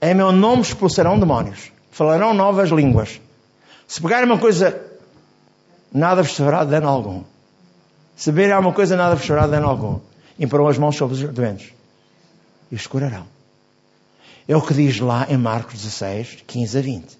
Em 0.00 0.14
meu 0.14 0.32
nome 0.32 0.62
expulsarão 0.62 1.18
demónios, 1.18 1.72
falarão 1.90 2.34
novas 2.34 2.70
línguas. 2.70 3.20
Se 3.86 4.00
pegarem 4.02 4.26
uma 4.26 4.38
coisa, 4.38 4.91
nada 5.92 6.22
vos 6.22 6.32
fará 6.32 6.64
dano 6.64 6.88
algum. 6.88 7.22
Se 8.16 8.30
beberem 8.30 8.52
alguma 8.54 8.74
coisa, 8.74 8.96
nada 8.96 9.14
vos 9.14 9.26
fará 9.26 9.46
dano 9.46 9.68
algum. 9.68 10.00
Imporão 10.38 10.68
as 10.68 10.78
mãos 10.78 10.96
sobre 10.96 11.14
os 11.14 11.22
doentes 11.32 11.72
e 12.70 12.74
os 12.74 12.86
curarão. 12.86 13.26
É 14.48 14.56
o 14.56 14.62
que 14.62 14.74
diz 14.74 14.98
lá 14.98 15.26
em 15.28 15.36
Marcos 15.36 15.74
16, 15.74 16.44
15 16.46 16.78
a 16.78 16.80
20. 16.80 17.18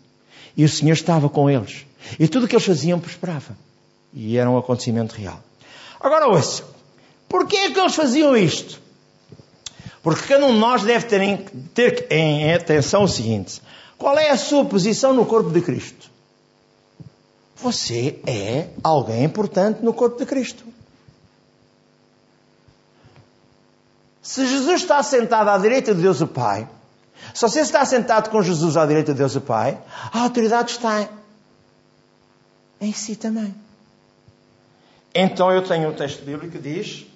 E 0.56 0.64
o 0.64 0.68
Senhor 0.68 0.92
estava 0.92 1.28
com 1.28 1.48
eles. 1.48 1.86
E 2.18 2.26
tudo 2.26 2.44
o 2.44 2.48
que 2.48 2.56
eles 2.56 2.66
faziam 2.66 2.98
prosperava. 2.98 3.56
E 4.12 4.36
era 4.36 4.50
um 4.50 4.58
acontecimento 4.58 5.14
real. 5.14 5.40
Agora 6.00 6.26
ouça. 6.26 6.64
Porquê 7.28 7.56
é 7.56 7.70
que 7.70 7.78
eles 7.78 7.94
faziam 7.94 8.36
isto? 8.36 8.80
Porque 10.02 10.26
cada 10.26 10.44
um 10.44 10.52
de 10.52 10.58
nós 10.58 10.82
deve 10.82 11.06
ter 11.06 11.20
em, 11.20 11.36
ter 11.72 12.06
em 12.10 12.52
atenção 12.52 13.04
o 13.04 13.08
seguinte. 13.08 13.62
Qual 13.96 14.18
é 14.18 14.30
a 14.30 14.36
sua 14.36 14.64
posição 14.64 15.14
no 15.14 15.24
corpo 15.24 15.50
de 15.50 15.60
Cristo? 15.60 16.10
Você 17.62 18.20
é 18.26 18.70
alguém 18.82 19.22
importante 19.22 19.84
no 19.84 19.94
corpo 19.94 20.18
de 20.18 20.26
Cristo. 20.26 20.64
Se 24.20 24.44
Jesus 24.46 24.82
está 24.82 25.00
sentado 25.02 25.48
à 25.48 25.58
direita 25.58 25.94
de 25.94 26.02
Deus 26.02 26.20
o 26.20 26.26
Pai, 26.26 26.68
se 27.32 27.40
você 27.40 27.60
está 27.60 27.84
sentado 27.84 28.30
com 28.30 28.42
Jesus 28.42 28.76
à 28.76 28.84
direita 28.84 29.12
de 29.12 29.18
Deus 29.18 29.36
o 29.36 29.40
Pai, 29.40 29.78
a 30.12 30.22
autoridade 30.22 30.72
está 30.72 31.08
em 32.80 32.92
si 32.92 33.14
também. 33.14 33.54
Então 35.14 35.52
eu 35.52 35.62
tenho 35.62 35.90
um 35.90 35.94
texto 35.94 36.24
bíblico 36.24 36.50
que 36.50 36.58
diz, 36.58 37.06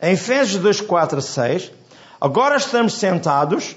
em 0.00 0.12
Efésios 0.12 0.62
2, 0.62 0.80
4 0.80 1.18
a 1.18 1.22
6, 1.22 1.70
agora 2.18 2.56
estamos 2.56 2.94
sentados 2.94 3.76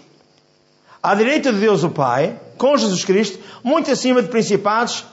à 1.04 1.14
direita 1.14 1.52
de 1.52 1.60
Deus 1.60 1.84
o 1.84 1.90
Pai, 1.90 2.40
com 2.58 2.78
Jesus 2.78 3.04
Cristo, 3.04 3.38
muito 3.64 3.92
acima 3.92 4.22
de 4.22 4.30
principados, 4.30 5.06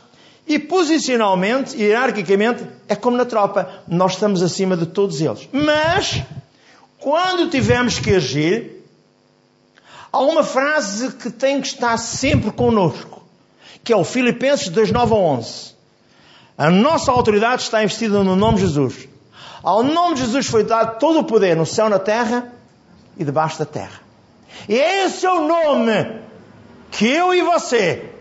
e 0.47 0.59
posicionalmente, 0.59 1.77
hierarquicamente, 1.77 2.67
é 2.87 2.95
como 2.95 3.17
na 3.17 3.25
tropa, 3.25 3.83
nós 3.89 4.13
estamos 4.13 4.43
acima 4.43 4.77
de 4.77 4.87
todos 4.87 5.21
eles. 5.21 5.49
Mas, 5.51 6.23
quando 6.99 7.49
tivermos 7.49 7.99
que 7.99 8.15
agir, 8.15 8.85
há 10.13 10.21
uma 10.21 10.45
frase 10.45 11.13
que 11.13 11.31
tem 11.31 11.61
que 11.61 11.69
estar 11.69 11.97
sempre 11.97 12.51
conosco, 12.51 13.23
que 13.83 13.93
é 13.93 13.97
o 13.97 14.05
Filipenses 14.05 14.69
2, 14.69 14.93
9 14.93 15.15
a 15.15 15.17
11. 15.17 15.75
A 16.59 16.71
nossa 16.71 17.11
autoridade 17.11 17.63
está 17.63 17.83
investida 17.83 18.23
no 18.23 18.37
nome 18.37 18.59
de 18.59 18.67
Jesus. 18.67 19.09
Ao 19.63 19.83
nome 19.83 20.15
de 20.15 20.21
Jesus 20.23 20.47
foi 20.47 20.63
dado 20.63 20.99
todo 20.99 21.21
o 21.21 21.25
poder 21.25 21.57
no 21.57 21.65
céu, 21.65 21.89
na 21.89 21.99
terra 21.99 22.53
e 23.17 23.25
debaixo 23.25 23.59
da 23.59 23.65
terra. 23.65 24.01
E 24.69 24.79
é 24.79 25.07
esse 25.07 25.25
é 25.25 25.33
o 25.33 25.49
nome 25.49 26.21
que 26.91 27.09
eu 27.09 27.35
e 27.35 27.43
você 27.43 28.14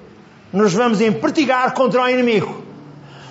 nos 0.53 0.73
vamos 0.73 1.01
empertigar 1.01 1.73
contra 1.73 2.03
o 2.03 2.09
inimigo. 2.09 2.63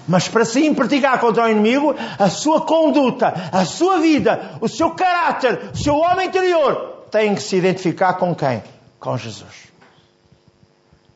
Mas 0.06 0.26
para 0.28 0.44
se 0.44 0.66
empertigar 0.66 1.20
contra 1.20 1.44
o 1.44 1.48
inimigo, 1.48 1.94
a 2.18 2.28
sua 2.28 2.62
conduta, 2.62 3.32
a 3.52 3.64
sua 3.64 4.00
vida, 4.00 4.58
o 4.60 4.68
seu 4.68 4.90
caráter, 4.90 5.70
o 5.72 5.76
seu 5.76 5.96
homem 5.96 6.26
interior 6.26 7.06
tem 7.10 7.34
que 7.34 7.42
se 7.42 7.56
identificar 7.56 8.14
com 8.14 8.34
quem? 8.34 8.62
Com 8.98 9.16
Jesus. 9.16 9.70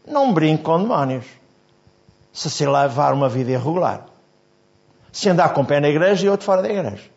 Não 0.06 0.32
brinque 0.32 0.62
com 0.62 0.78
demónios. 0.78 1.24
Se 2.32 2.50
se 2.50 2.66
levar 2.66 3.12
uma 3.12 3.28
vida 3.28 3.50
irregular. 3.50 4.04
Se 5.10 5.28
andar 5.28 5.48
com 5.48 5.62
o 5.62 5.64
pé 5.64 5.80
na 5.80 5.88
igreja 5.88 6.26
e 6.26 6.28
outro 6.28 6.44
fora 6.44 6.62
da 6.62 6.68
igreja. 6.68 7.10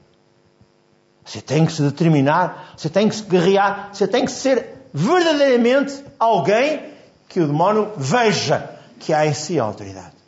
Você 1.24 1.42
tem 1.42 1.66
que 1.66 1.74
se 1.74 1.84
determinar, 1.84 2.74
você 2.76 2.90
tem 2.90 3.08
que 3.08 3.16
se 3.16 3.24
guerrear, 3.24 3.90
você 3.94 4.08
tem 4.08 4.26
que 4.26 4.32
ser 4.32 4.88
verdadeiramente 4.92 6.04
alguém 6.18 6.82
que 7.28 7.40
o 7.40 7.46
demónio 7.46 7.92
veja 7.96 8.79
que 9.00 9.14
há 9.14 9.26
em 9.26 9.34
si 9.34 9.60
a 9.60 9.64
autoridade. 9.64 10.20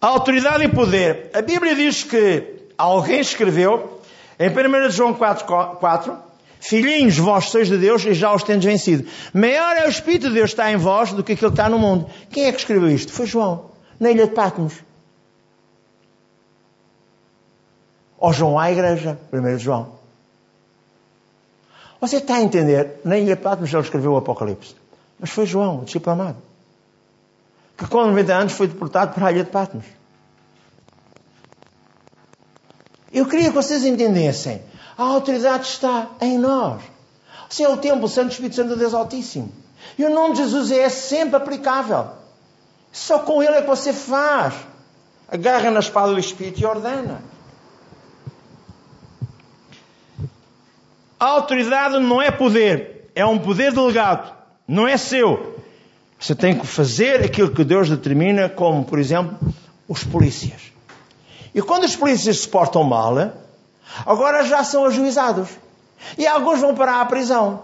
Autoridade 0.00 0.64
e 0.64 0.68
poder. 0.68 1.30
A 1.34 1.42
Bíblia 1.42 1.74
diz 1.74 2.04
que 2.04 2.68
alguém 2.76 3.20
escreveu, 3.20 4.00
em 4.38 4.48
1 4.48 4.90
João 4.90 5.14
4, 5.14 5.44
4 5.44 6.28
Filhinhos, 6.60 7.16
vós 7.16 7.46
sois 7.46 7.68
de 7.68 7.78
Deus 7.78 8.04
e 8.04 8.14
já 8.14 8.34
os 8.34 8.42
tendes 8.42 8.64
vencido. 8.64 9.08
Maior 9.32 9.76
é 9.76 9.86
o 9.86 9.88
Espírito 9.88 10.28
de 10.28 10.34
Deus 10.34 10.50
que 10.50 10.54
está 10.54 10.72
em 10.72 10.76
vós 10.76 11.12
do 11.12 11.22
que 11.22 11.32
aquele 11.32 11.50
que 11.50 11.54
está 11.54 11.68
no 11.68 11.78
mundo. 11.78 12.10
Quem 12.30 12.46
é 12.46 12.52
que 12.52 12.58
escreveu 12.58 12.90
isto? 12.90 13.12
Foi 13.12 13.26
João, 13.26 13.70
na 13.98 14.10
ilha 14.10 14.26
de 14.26 14.34
Patmos. 14.34 14.74
Ou 18.18 18.32
João 18.32 18.58
à 18.58 18.70
igreja, 18.72 19.18
1 19.32 19.58
João. 19.58 19.98
Você 22.00 22.16
está 22.16 22.36
a 22.36 22.42
entender? 22.42 23.00
Na 23.04 23.16
ilha 23.16 23.36
de 23.36 23.42
Patmos 23.42 23.72
ele 23.72 23.82
escreveu 23.82 24.12
o 24.12 24.16
Apocalipse. 24.16 24.74
Mas 25.18 25.30
foi 25.30 25.46
João, 25.46 25.80
o 25.80 25.84
discípulo 25.84 26.12
amado 26.12 26.48
que 27.78 27.86
com 27.86 28.04
90 28.06 28.34
anos 28.34 28.52
foi 28.54 28.66
deportado 28.66 29.14
para 29.14 29.28
a 29.28 29.32
ilha 29.32 29.44
de 29.44 29.50
Patmos. 29.50 29.84
Eu 33.12 33.24
queria 33.24 33.50
que 33.50 33.54
vocês 33.54 33.84
entendessem. 33.84 34.60
A 34.98 35.04
autoridade 35.04 35.62
está 35.62 36.08
em 36.20 36.36
nós. 36.36 36.82
Se 37.48 37.62
é 37.62 37.68
o 37.68 37.76
templo 37.76 38.08
Santo 38.08 38.32
Espírito 38.32 38.56
Santo 38.56 38.70
de 38.70 38.80
Deus 38.80 38.92
Altíssimo. 38.92 39.52
E 39.96 40.04
o 40.04 40.10
nome 40.10 40.34
de 40.34 40.42
Jesus 40.42 40.72
é 40.72 40.88
sempre 40.88 41.36
aplicável. 41.36 42.08
Só 42.90 43.20
com 43.20 43.40
ele 43.40 43.54
é 43.54 43.62
que 43.62 43.68
você 43.68 43.92
faz. 43.92 44.54
Agarra 45.28 45.70
na 45.70 45.78
espada 45.78 46.12
do 46.12 46.18
Espírito 46.18 46.60
e 46.60 46.66
ordena. 46.66 47.22
A 51.20 51.26
autoridade 51.26 52.00
não 52.00 52.20
é 52.20 52.30
poder, 52.30 53.10
é 53.14 53.24
um 53.24 53.38
poder 53.38 53.72
delegado, 53.72 54.32
não 54.68 54.86
é 54.86 54.98
seu. 54.98 55.56
Você 56.20 56.34
tem 56.34 56.58
que 56.58 56.66
fazer 56.66 57.24
aquilo 57.24 57.50
que 57.50 57.64
Deus 57.64 57.88
determina, 57.88 58.50
como, 58.50 58.84
por 58.84 58.98
exemplo, 58.98 59.38
os 59.88 60.04
polícias. 60.04 60.60
E 61.54 61.62
quando 61.62 61.84
os 61.84 61.96
polícias 61.96 62.40
se 62.40 62.48
portam 62.48 62.84
mal, 62.84 63.16
agora 64.04 64.44
já 64.44 64.62
são 64.62 64.84
ajuizados. 64.84 65.48
E 66.18 66.26
alguns 66.26 66.60
vão 66.60 66.74
para 66.74 67.00
a 67.00 67.04
prisão. 67.06 67.62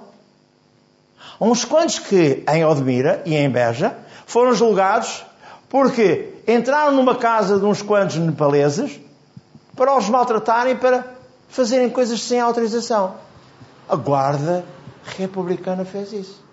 Uns 1.39 1.65
quantos 1.65 1.99
que 1.99 2.43
em 2.49 2.65
Odmira 2.65 3.23
e 3.27 3.35
em 3.35 3.51
Beja 3.51 3.95
foram 4.25 4.55
julgados 4.55 5.25
porque 5.69 6.33
entraram 6.47 6.93
numa 6.93 7.17
casa 7.17 7.59
de 7.59 7.65
uns 7.65 7.83
quantos 7.83 8.17
nepaleses 8.17 8.99
para 9.77 9.97
os 9.99 10.09
maltratarem, 10.09 10.77
para 10.77 11.05
fazerem 11.49 11.91
coisas 11.91 12.23
sem 12.23 12.41
autorização. 12.41 13.17
A 13.89 13.97
guarda 13.97 14.65
republicana 15.19 15.85
fez 15.85 16.13
isso 16.13 16.45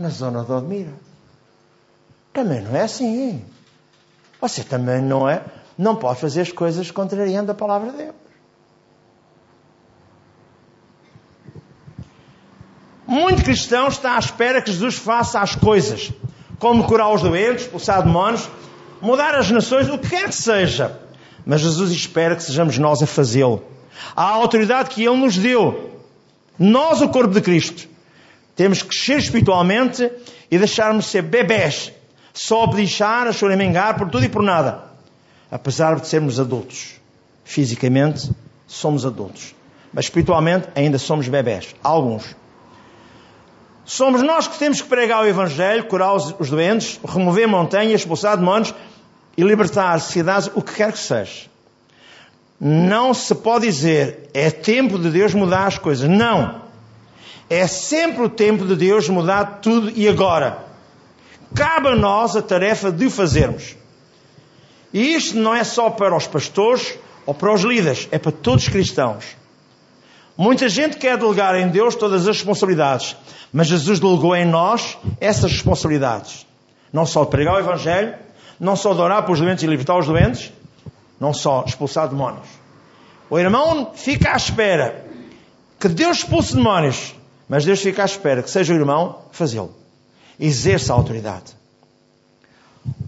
na 0.00 0.08
zona 0.08 0.42
de 0.42 0.50
Odmira. 0.50 0.94
Também 2.32 2.62
não 2.62 2.74
é 2.74 2.82
assim. 2.82 3.44
Você 4.40 4.64
também 4.64 5.02
não 5.02 5.28
é, 5.28 5.44
não 5.76 5.94
pode 5.94 6.18
fazer 6.18 6.40
as 6.40 6.50
coisas 6.50 6.90
contrariando 6.90 7.52
a 7.52 7.54
palavra 7.54 7.90
de 7.90 7.98
Deus. 7.98 8.14
Muitos 13.06 13.40
Todo 13.40 13.44
cristão 13.44 13.88
está 13.88 14.16
à 14.16 14.18
espera 14.18 14.62
que 14.62 14.72
Jesus 14.72 14.94
faça 14.94 15.40
as 15.40 15.54
coisas, 15.54 16.12
como 16.58 16.84
curar 16.84 17.12
os 17.12 17.20
doentes, 17.20 17.64
expulsar 17.64 18.02
demónios, 18.02 18.48
mudar 19.02 19.34
as 19.34 19.50
nações, 19.50 19.88
o 19.90 19.98
que 19.98 20.08
quer 20.08 20.28
que 20.28 20.34
seja. 20.34 20.98
Mas 21.44 21.60
Jesus 21.60 21.90
espera 21.90 22.36
que 22.36 22.42
sejamos 22.42 22.78
nós 22.78 23.02
a 23.02 23.06
fazê-lo. 23.06 23.62
A 24.16 24.22
autoridade 24.22 24.90
que 24.90 25.04
Ele 25.04 25.16
nos 25.16 25.36
deu. 25.36 25.90
Nós, 26.58 27.02
o 27.02 27.08
corpo 27.08 27.34
de 27.34 27.40
Cristo, 27.40 27.89
temos 28.60 28.82
que 28.82 28.88
crescer 28.88 29.16
espiritualmente 29.16 30.12
e 30.50 30.58
deixarmos 30.58 31.06
de 31.06 31.10
ser 31.12 31.22
bebés, 31.22 31.90
só 32.34 32.66
pedichar, 32.66 33.26
a 33.26 33.32
choramingar 33.32 33.96
por 33.96 34.10
tudo 34.10 34.26
e 34.26 34.28
por 34.28 34.42
nada. 34.42 34.84
Apesar 35.50 35.98
de 35.98 36.06
sermos 36.06 36.38
adultos. 36.38 36.96
Fisicamente, 37.42 38.30
somos 38.66 39.06
adultos. 39.06 39.54
Mas 39.94 40.04
espiritualmente, 40.04 40.68
ainda 40.74 40.98
somos 40.98 41.26
bebés. 41.26 41.74
Alguns. 41.82 42.36
Somos 43.86 44.20
nós 44.20 44.46
que 44.46 44.58
temos 44.58 44.82
que 44.82 44.88
pregar 44.88 45.22
o 45.22 45.26
Evangelho, 45.26 45.86
curar 45.86 46.12
os, 46.12 46.34
os 46.38 46.50
doentes, 46.50 47.00
remover 47.02 47.48
montanhas, 47.48 48.02
expulsar 48.02 48.36
demônios 48.36 48.74
e 49.38 49.42
libertar 49.42 49.98
cidades, 50.00 50.50
o 50.54 50.60
que 50.60 50.74
quer 50.74 50.92
que 50.92 50.98
seja. 50.98 51.48
Não 52.60 53.14
se 53.14 53.34
pode 53.36 53.64
dizer 53.64 54.28
é 54.34 54.50
tempo 54.50 54.98
de 54.98 55.08
Deus 55.08 55.32
mudar 55.32 55.66
as 55.66 55.78
coisas. 55.78 56.06
Não. 56.06 56.59
É 57.50 57.66
sempre 57.66 58.22
o 58.22 58.28
tempo 58.28 58.64
de 58.64 58.76
Deus 58.76 59.08
mudar 59.08 59.58
tudo 59.60 59.90
e 59.90 60.08
agora. 60.08 60.64
Cabe 61.52 61.88
a 61.88 61.96
nós 61.96 62.36
a 62.36 62.42
tarefa 62.42 62.92
de 62.92 63.06
o 63.06 63.10
fazermos. 63.10 63.76
E 64.94 65.14
isto 65.14 65.36
não 65.36 65.52
é 65.52 65.64
só 65.64 65.90
para 65.90 66.16
os 66.16 66.28
pastores 66.28 66.96
ou 67.26 67.34
para 67.34 67.52
os 67.52 67.62
líderes, 67.62 68.08
é 68.12 68.18
para 68.20 68.30
todos 68.30 68.62
os 68.64 68.68
cristãos. 68.68 69.24
Muita 70.36 70.68
gente 70.68 70.96
quer 70.96 71.18
delegar 71.18 71.56
em 71.56 71.68
Deus 71.68 71.96
todas 71.96 72.22
as 72.22 72.36
responsabilidades, 72.36 73.16
mas 73.52 73.66
Jesus 73.66 73.98
delegou 73.98 74.34
em 74.34 74.46
nós 74.46 74.96
essas 75.20 75.50
responsabilidades. 75.50 76.46
Não 76.92 77.04
só 77.04 77.24
de 77.24 77.30
pregar 77.30 77.56
o 77.56 77.58
Evangelho, 77.58 78.14
não 78.58 78.76
só 78.76 78.94
de 78.94 79.00
orar 79.00 79.22
para 79.24 79.32
os 79.32 79.40
doentes 79.40 79.64
e 79.64 79.66
libertar 79.66 79.98
os 79.98 80.06
doentes, 80.06 80.52
não 81.18 81.34
só 81.34 81.64
expulsar 81.66 82.08
demónios. 82.08 82.48
O 83.28 83.38
irmão 83.38 83.90
fica 83.94 84.32
à 84.32 84.36
espera 84.36 85.04
que 85.78 85.88
Deus 85.88 86.18
expulse 86.18 86.54
demónios, 86.54 87.14
mas 87.50 87.64
Deus 87.64 87.80
fica 87.80 88.02
à 88.02 88.04
espera 88.04 88.44
que 88.44 88.48
seja 88.48 88.72
o 88.72 88.76
irmão 88.76 89.22
fazê-lo. 89.32 89.74
Exerça 90.38 90.92
a 90.92 90.96
autoridade. 90.96 91.52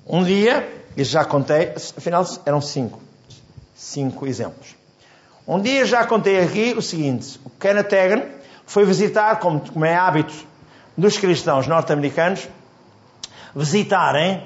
Um 0.04 0.24
dia, 0.24 0.84
e 0.96 1.04
já 1.04 1.24
contei, 1.24 1.72
afinal 1.96 2.26
eram 2.44 2.60
cinco, 2.60 3.00
cinco 3.72 4.26
exemplos. 4.26 4.74
Um 5.46 5.60
dia 5.60 5.86
já 5.86 6.04
contei 6.04 6.40
aqui 6.40 6.74
o 6.76 6.82
seguinte: 6.82 7.40
o 7.44 7.50
Kenneth 7.50 7.94
Hagin 7.94 8.24
foi 8.66 8.84
visitar, 8.84 9.38
como, 9.38 9.60
como 9.60 9.84
é 9.84 9.94
hábito 9.94 10.34
dos 10.98 11.16
cristãos 11.16 11.68
norte-americanos, 11.68 12.48
visitarem 13.54 14.44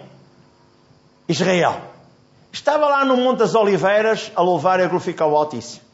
Israel. 1.26 1.80
Estava 2.52 2.86
lá 2.86 3.02
no 3.02 3.16
Monte 3.16 3.38
das 3.38 3.54
Oliveiras 3.54 4.30
a 4.36 4.42
louvar 4.42 4.78
e 4.78 4.82
a 4.82 4.88
glorificar 4.88 5.26
o 5.26 5.34
Altíssimo. 5.34 5.86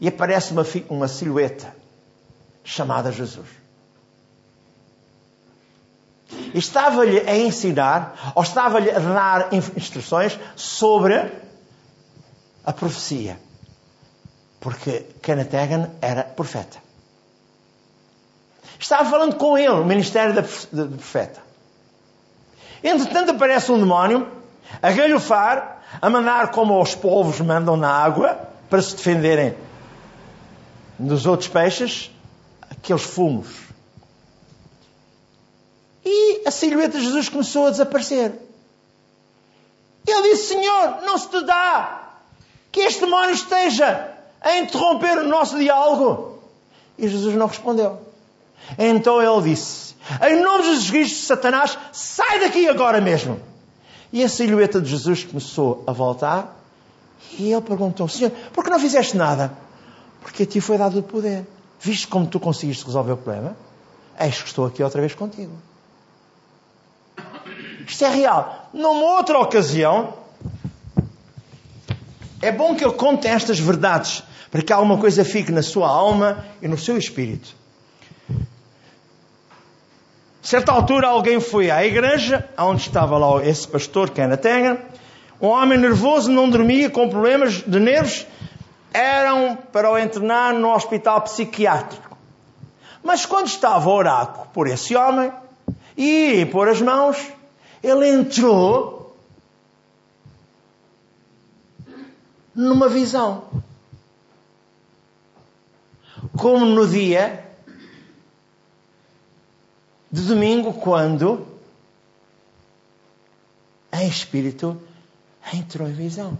E 0.00 0.08
aparece 0.08 0.52
uma, 0.52 0.66
uma 0.90 1.06
silhueta 1.06 1.85
chamada 2.66 3.12
Jesus. 3.12 3.46
Estava-lhe 6.52 7.20
a 7.20 7.36
ensinar, 7.36 8.32
ou 8.34 8.42
estava-lhe 8.42 8.90
a 8.90 8.98
dar 8.98 9.52
instruções 9.52 10.38
sobre 10.56 11.32
a 12.64 12.72
profecia. 12.72 13.38
Porque 14.58 15.06
Kenneth 15.22 15.54
Hagin 15.54 15.86
era 16.02 16.24
profeta. 16.24 16.78
Estava 18.78 19.08
falando 19.08 19.36
com 19.36 19.56
ele, 19.56 19.68
o 19.68 19.84
ministério 19.84 20.34
da 20.34 20.42
profeta. 20.42 21.40
Entretanto 22.82 23.30
aparece 23.30 23.70
um 23.70 23.78
demónio 23.78 24.28
a 24.82 24.90
galhofar, 24.90 25.82
a 26.02 26.10
mandar 26.10 26.50
como 26.50 26.80
os 26.82 26.94
povos 26.94 27.40
mandam 27.40 27.76
na 27.76 27.90
água 27.90 28.38
para 28.68 28.82
se 28.82 28.96
defenderem 28.96 29.54
dos 30.98 31.26
outros 31.26 31.48
peixes, 31.48 32.10
aqueles 32.86 33.02
fumos. 33.02 33.48
E 36.04 36.42
a 36.46 36.52
silhueta 36.52 36.98
de 36.98 37.04
Jesus 37.04 37.28
começou 37.28 37.66
a 37.66 37.70
desaparecer. 37.70 38.32
Ele 40.06 40.30
disse: 40.30 40.54
Senhor, 40.54 41.02
não 41.02 41.18
se 41.18 41.28
te 41.28 41.44
dá 41.44 42.12
que 42.70 42.80
este 42.80 43.00
demónio 43.00 43.34
esteja 43.34 44.12
a 44.40 44.58
interromper 44.58 45.18
o 45.18 45.26
nosso 45.26 45.58
diálogo. 45.58 46.38
E 46.96 47.08
Jesus 47.08 47.34
não 47.34 47.48
respondeu. 47.48 47.98
Então 48.78 49.20
ele 49.20 49.50
disse: 49.50 49.96
Em 50.22 50.40
nome 50.40 50.62
de 50.62 50.70
Jesus 50.70 50.90
Cristo, 50.90 51.26
Satanás, 51.26 51.76
sai 51.92 52.38
daqui 52.38 52.68
agora 52.68 53.00
mesmo. 53.00 53.40
E 54.12 54.22
a 54.22 54.28
silhueta 54.28 54.80
de 54.80 54.88
Jesus 54.88 55.24
começou 55.24 55.82
a 55.88 55.92
voltar 55.92 56.56
e 57.36 57.52
ele 57.52 57.62
perguntou: 57.62 58.08
Senhor, 58.08 58.30
por 58.52 58.62
que 58.62 58.70
não 58.70 58.78
fizeste 58.78 59.16
nada? 59.16 59.52
Porque 60.20 60.44
a 60.44 60.46
ti 60.46 60.60
foi 60.60 60.78
dado 60.78 61.00
o 61.00 61.02
poder. 61.02 61.55
Viste 61.80 62.06
como 62.06 62.26
tu 62.26 62.40
conseguiste 62.40 62.84
resolver 62.84 63.12
o 63.12 63.16
problema? 63.16 63.56
Eis 64.18 64.40
que 64.40 64.48
estou 64.48 64.66
aqui 64.66 64.82
outra 64.82 65.00
vez 65.00 65.14
contigo. 65.14 65.52
Isto 67.86 68.04
é 68.04 68.08
real. 68.08 68.68
Numa 68.72 69.16
outra 69.16 69.38
ocasião, 69.38 70.14
é 72.42 72.50
bom 72.50 72.74
que 72.74 72.84
ele 72.84 72.94
conte 72.94 73.26
estas 73.26 73.58
verdades 73.58 74.22
para 74.50 74.62
que 74.62 74.72
alguma 74.72 74.98
coisa 74.98 75.24
fique 75.24 75.52
na 75.52 75.62
sua 75.62 75.88
alma 75.88 76.44
e 76.62 76.68
no 76.68 76.78
seu 76.78 76.96
espírito. 76.96 77.54
Certa 80.42 80.70
altura 80.70 81.08
alguém 81.08 81.40
foi 81.40 81.70
à 81.70 81.84
igreja, 81.84 82.48
onde 82.56 82.82
estava 82.82 83.18
lá 83.18 83.44
esse 83.44 83.66
pastor 83.66 84.12
era 84.16 84.36
Tenga. 84.36 84.80
Um 85.40 85.48
homem 85.48 85.76
nervoso, 85.76 86.30
não 86.30 86.48
dormia, 86.48 86.88
com 86.88 87.08
problemas 87.08 87.62
de 87.66 87.80
nervos, 87.80 88.24
eram 88.96 89.56
para 89.56 89.90
o 89.90 89.98
internar 89.98 90.54
no 90.54 90.74
hospital 90.74 91.20
psiquiátrico. 91.20 92.16
Mas 93.02 93.26
quando 93.26 93.46
estava 93.46 93.90
a 93.90 93.92
orar 93.92 94.48
por 94.54 94.66
esse 94.66 94.96
homem 94.96 95.30
e 95.96 96.46
pôr 96.46 96.68
as 96.68 96.80
mãos, 96.80 97.30
ele 97.82 98.08
entrou 98.08 99.14
numa 102.54 102.88
visão. 102.88 103.44
Como 106.38 106.64
no 106.64 106.88
dia 106.88 107.44
de 110.10 110.22
domingo, 110.22 110.72
quando 110.72 111.46
em 113.92 114.08
espírito 114.08 114.80
entrou 115.52 115.86
em 115.86 115.92
visão 115.92 116.38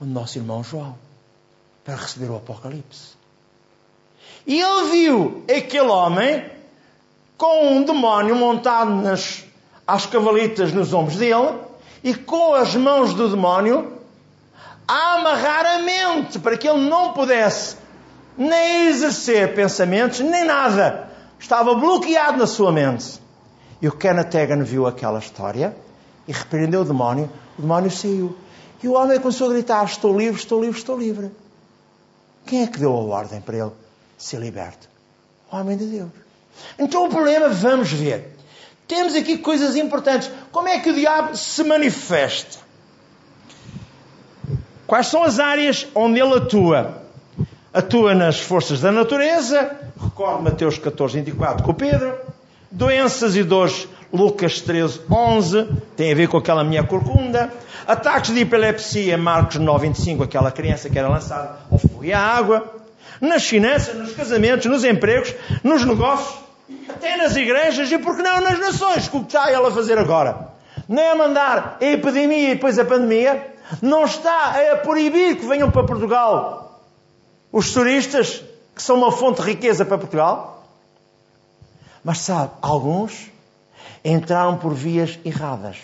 o 0.00 0.04
nosso 0.04 0.38
irmão 0.38 0.62
João 0.64 1.07
para 1.88 1.96
receber 1.96 2.30
o 2.30 2.36
Apocalipse. 2.36 3.16
E 4.46 4.60
ele 4.60 4.90
viu 4.90 5.42
aquele 5.48 5.88
homem 5.88 6.44
com 7.38 7.66
um 7.66 7.82
demónio 7.82 8.36
montado 8.36 8.90
nas 8.90 9.42
as 9.86 10.04
cavalitas 10.04 10.70
nos 10.70 10.92
ombros 10.92 11.16
dele 11.16 11.54
e 12.04 12.12
com 12.12 12.52
as 12.52 12.76
mãos 12.76 13.14
do 13.14 13.30
demónio 13.30 14.00
a 14.86 15.14
amarrar 15.14 15.64
a 15.64 15.78
mente 15.78 16.38
para 16.38 16.58
que 16.58 16.68
ele 16.68 16.90
não 16.90 17.14
pudesse 17.14 17.76
nem 18.36 18.88
exercer 18.88 19.54
pensamentos, 19.54 20.20
nem 20.20 20.44
nada. 20.44 21.08
Estava 21.40 21.74
bloqueado 21.74 22.36
na 22.36 22.46
sua 22.46 22.70
mente. 22.70 23.18
E 23.80 23.88
o 23.88 23.92
Kenneth 23.92 24.36
Hagan 24.36 24.62
viu 24.62 24.86
aquela 24.86 25.20
história 25.20 25.74
e 26.26 26.32
repreendeu 26.32 26.82
o 26.82 26.84
demónio. 26.84 27.30
O 27.58 27.62
demónio 27.62 27.90
saiu. 27.90 28.36
E 28.82 28.88
o 28.88 28.92
homem 28.92 29.18
começou 29.18 29.48
a 29.48 29.52
gritar: 29.54 29.86
Estou 29.86 30.14
livre, 30.18 30.38
estou 30.38 30.60
livre, 30.60 30.78
estou 30.78 30.98
livre. 30.98 31.30
Quem 32.48 32.62
é 32.62 32.66
que 32.66 32.78
deu 32.78 32.90
a 32.90 33.00
ordem 33.00 33.42
para 33.42 33.58
ele 33.58 33.72
ser 34.16 34.40
liberto? 34.40 34.88
O 35.52 35.56
homem 35.56 35.76
de 35.76 35.84
Deus. 35.84 36.08
Então 36.78 37.04
o 37.04 37.10
problema, 37.10 37.50
vamos 37.50 37.92
ver. 37.92 38.34
Temos 38.86 39.14
aqui 39.14 39.36
coisas 39.36 39.76
importantes. 39.76 40.30
Como 40.50 40.66
é 40.66 40.78
que 40.78 40.88
o 40.88 40.94
diabo 40.94 41.36
se 41.36 41.62
manifesta? 41.62 42.58
Quais 44.86 45.08
são 45.08 45.22
as 45.22 45.38
áreas 45.38 45.86
onde 45.94 46.18
ele 46.18 46.34
atua? 46.34 47.02
Atua 47.70 48.14
nas 48.14 48.40
forças 48.40 48.80
da 48.80 48.90
natureza, 48.90 49.76
recordo 50.02 50.42
Mateus 50.42 50.78
14, 50.78 51.20
24 51.20 51.62
com 51.62 51.74
Pedro. 51.74 52.18
Doenças 52.70 53.36
e 53.36 53.42
dores, 53.42 53.86
Lucas 54.12 54.60
13, 54.62 55.02
11, 55.10 55.68
tem 55.96 56.12
a 56.12 56.14
ver 56.14 56.28
com 56.28 56.38
aquela 56.38 56.64
minha 56.64 56.82
corcunda. 56.82 57.52
Ataques 57.86 58.32
de 58.32 58.40
epilepsia, 58.40 59.18
Marcos 59.18 59.56
9, 59.56 59.88
25, 59.88 60.22
aquela 60.22 60.50
criança 60.50 60.88
que 60.88 60.98
era 60.98 61.08
lançada 61.08 61.56
ao 61.70 61.78
fogo 61.78 62.04
e 62.04 62.12
à 62.12 62.20
água. 62.20 62.74
Nas 63.20 63.46
finanças, 63.46 63.94
nos 63.94 64.12
casamentos, 64.12 64.66
nos 64.66 64.84
empregos, 64.84 65.34
nos 65.62 65.84
negócios, 65.84 66.38
até 66.88 67.16
nas 67.16 67.36
igrejas 67.36 67.90
e, 67.90 67.98
por 67.98 68.16
que 68.16 68.22
não, 68.22 68.40
nas 68.40 68.58
nações, 68.58 69.08
o 69.08 69.20
que 69.20 69.26
está 69.26 69.52
ele 69.52 69.66
a 69.66 69.70
fazer 69.70 69.98
agora? 69.98 70.48
Nem 70.88 71.08
a 71.08 71.14
mandar 71.14 71.78
a 71.80 71.84
epidemia 71.84 72.50
e 72.50 72.54
depois 72.54 72.78
a 72.78 72.84
pandemia, 72.84 73.54
não 73.82 74.04
está 74.04 74.54
a 74.72 74.76
proibir 74.76 75.36
que 75.36 75.46
venham 75.46 75.70
para 75.70 75.84
Portugal 75.84 76.80
os 77.52 77.72
turistas 77.72 78.42
que 78.74 78.82
são 78.82 78.96
uma 78.96 79.10
fonte 79.10 79.42
de 79.42 79.48
riqueza 79.48 79.84
para 79.84 79.98
Portugal? 79.98 80.66
Mas 82.04 82.18
sabe, 82.20 82.52
alguns 82.62 83.30
entraram 84.10 84.56
por 84.56 84.74
vias 84.74 85.18
erradas. 85.24 85.76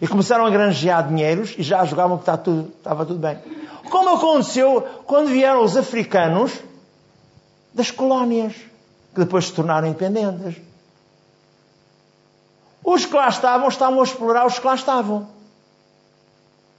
E 0.00 0.08
começaram 0.08 0.44
a 0.44 0.50
granjear 0.50 1.06
dinheiros 1.06 1.54
e 1.56 1.62
já 1.62 1.84
jogavam 1.84 2.16
que 2.16 2.22
estava 2.22 2.38
tudo, 2.38 2.72
estava 2.76 3.06
tudo 3.06 3.18
bem. 3.20 3.38
Como 3.90 4.16
aconteceu 4.16 4.82
quando 5.06 5.28
vieram 5.28 5.62
os 5.62 5.76
africanos 5.76 6.52
das 7.72 7.90
colónias, 7.90 8.54
que 9.14 9.20
depois 9.20 9.46
se 9.46 9.52
tornaram 9.52 9.86
independentes. 9.86 10.60
Os 12.82 13.04
que 13.04 13.14
lá 13.14 13.28
estavam, 13.28 13.68
estavam 13.68 14.00
a 14.00 14.04
explorar 14.04 14.46
os 14.46 14.58
que 14.58 14.66
lá 14.66 14.74
estavam. 14.74 15.28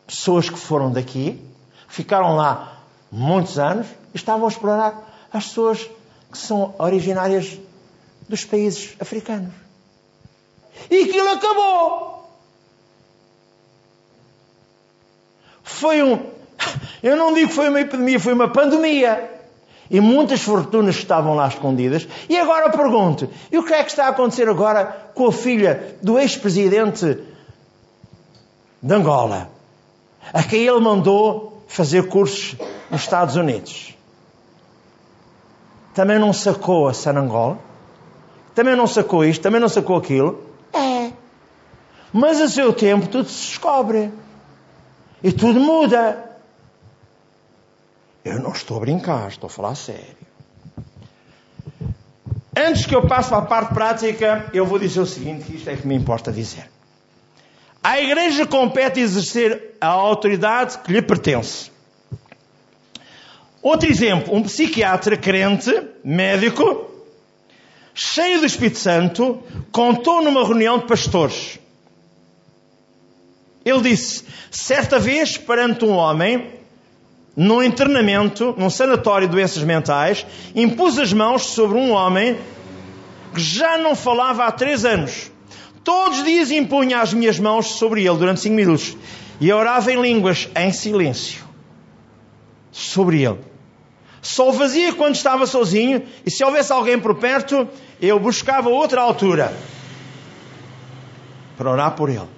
Pessoas 0.05 0.49
que 0.49 0.57
foram 0.57 0.91
daqui, 0.91 1.41
ficaram 1.87 2.35
lá 2.35 2.79
muitos 3.11 3.57
anos 3.57 3.87
e 4.13 4.17
estavam 4.17 4.45
a 4.45 4.49
explorar 4.49 5.27
as 5.31 5.47
pessoas 5.47 5.89
que 6.31 6.37
são 6.37 6.73
originárias 6.77 7.57
dos 8.27 8.43
países 8.43 8.95
africanos. 8.99 9.66
E 10.89 11.03
aquilo 11.03 11.29
acabou. 11.29 12.29
Foi 15.63 16.01
um. 16.01 16.19
Eu 17.03 17.15
não 17.15 17.33
digo 17.33 17.49
que 17.49 17.53
foi 17.53 17.69
uma 17.69 17.81
epidemia, 17.81 18.19
foi 18.19 18.33
uma 18.33 18.47
pandemia. 18.47 19.31
E 19.89 20.01
muitas 20.01 20.41
fortunas 20.41 20.95
estavam 20.95 21.35
lá 21.35 21.47
escondidas. 21.47 22.07
E 22.29 22.37
agora 22.37 22.69
pergunto: 22.69 23.29
e 23.51 23.57
o 23.57 23.63
que 23.63 23.73
é 23.73 23.83
que 23.83 23.89
está 23.89 24.05
a 24.05 24.09
acontecer 24.09 24.49
agora 24.49 25.11
com 25.13 25.27
a 25.27 25.31
filha 25.31 25.97
do 26.01 26.17
ex-presidente 26.17 27.19
de 28.81 28.93
Angola? 28.93 29.49
A 30.33 30.43
quem 30.43 30.65
ele 30.65 30.79
mandou 30.79 31.63
fazer 31.67 32.07
cursos 32.07 32.55
nos 32.89 33.01
Estados 33.01 33.35
Unidos. 33.35 33.93
Também 35.93 36.19
não 36.19 36.31
sacou 36.31 36.87
a 36.87 36.93
Sanangola? 36.93 37.59
Também 38.55 38.75
não 38.75 38.87
sacou 38.87 39.23
isto? 39.23 39.41
Também 39.41 39.59
não 39.59 39.69
sacou 39.69 39.97
aquilo? 39.97 40.46
Mas 42.11 42.39
a 42.39 42.47
seu 42.47 42.73
tempo 42.73 43.07
tudo 43.07 43.29
se 43.29 43.49
descobre. 43.49 44.11
E 45.23 45.31
tudo 45.31 45.59
muda. 45.59 46.23
Eu 48.23 48.39
não 48.39 48.51
estou 48.51 48.77
a 48.77 48.79
brincar, 48.81 49.27
estou 49.29 49.47
a 49.47 49.49
falar 49.49 49.75
sério. 49.75 50.17
Antes 52.55 52.85
que 52.85 52.95
eu 52.95 53.07
passe 53.07 53.29
para 53.29 53.37
a 53.37 53.41
parte 53.45 53.73
prática, 53.73 54.49
eu 54.53 54.65
vou 54.65 54.79
dizer 54.79 54.99
o 54.99 55.05
seguinte, 55.05 55.45
que 55.45 55.57
isto 55.57 55.69
é 55.69 55.75
que 55.75 55.87
me 55.87 55.95
importa 55.95 56.31
dizer. 56.31 56.69
A 57.83 58.01
igreja 58.01 58.45
compete 58.45 58.99
exercer 58.99 59.75
a 59.79 59.87
autoridade 59.87 60.79
que 60.79 60.91
lhe 60.91 61.01
pertence. 61.01 61.71
Outro 63.61 63.89
exemplo, 63.89 64.35
um 64.35 64.43
psiquiatra 64.43 65.15
crente, 65.15 65.71
médico, 66.03 66.89
cheio 67.93 68.39
do 68.39 68.45
Espírito 68.45 68.79
Santo, 68.79 69.41
contou 69.71 70.21
numa 70.21 70.43
reunião 70.43 70.79
de 70.79 70.85
pastores. 70.85 71.59
Ele 73.67 73.81
disse: 73.81 74.23
certa 74.49 74.97
vez, 74.97 75.37
perante 75.37 75.83
um 75.83 75.91
homem, 75.91 76.53
num 77.35 77.61
internamento, 77.61 78.55
num 78.57 78.69
sanatório 78.69 79.27
de 79.27 79.33
doenças 79.33 79.61
mentais, 79.61 80.25
impus 80.55 80.97
as 80.97 81.11
mãos 81.11 81.47
sobre 81.47 81.77
um 81.77 81.91
homem 81.91 82.37
que 83.35 83.41
já 83.41 83.77
não 83.77 83.93
falava 83.93 84.45
há 84.45 84.51
três 84.53 84.85
anos. 84.85 85.29
Todos 85.83 86.19
os 86.19 86.23
dias 86.23 86.49
impunha 86.49 87.01
as 87.01 87.13
minhas 87.13 87.37
mãos 87.39 87.67
sobre 87.73 88.05
ele 88.05 88.17
durante 88.17 88.39
cinco 88.39 88.55
minutos 88.55 88.95
e 89.39 89.51
orava 89.51 89.91
em 89.91 90.01
línguas, 90.01 90.47
em 90.55 90.71
silêncio, 90.71 91.43
sobre 92.71 93.21
ele. 93.21 93.39
Só 94.21 94.49
o 94.49 94.53
fazia 94.53 94.93
quando 94.93 95.15
estava 95.15 95.45
sozinho 95.45 96.03
e 96.25 96.31
se 96.31 96.43
houvesse 96.43 96.71
alguém 96.71 96.97
por 96.97 97.15
perto, 97.15 97.67
eu 98.01 98.17
buscava 98.17 98.69
outra 98.69 99.01
altura 99.01 99.53
para 101.57 101.69
orar 101.69 101.91
por 101.91 102.09
ele. 102.09 102.36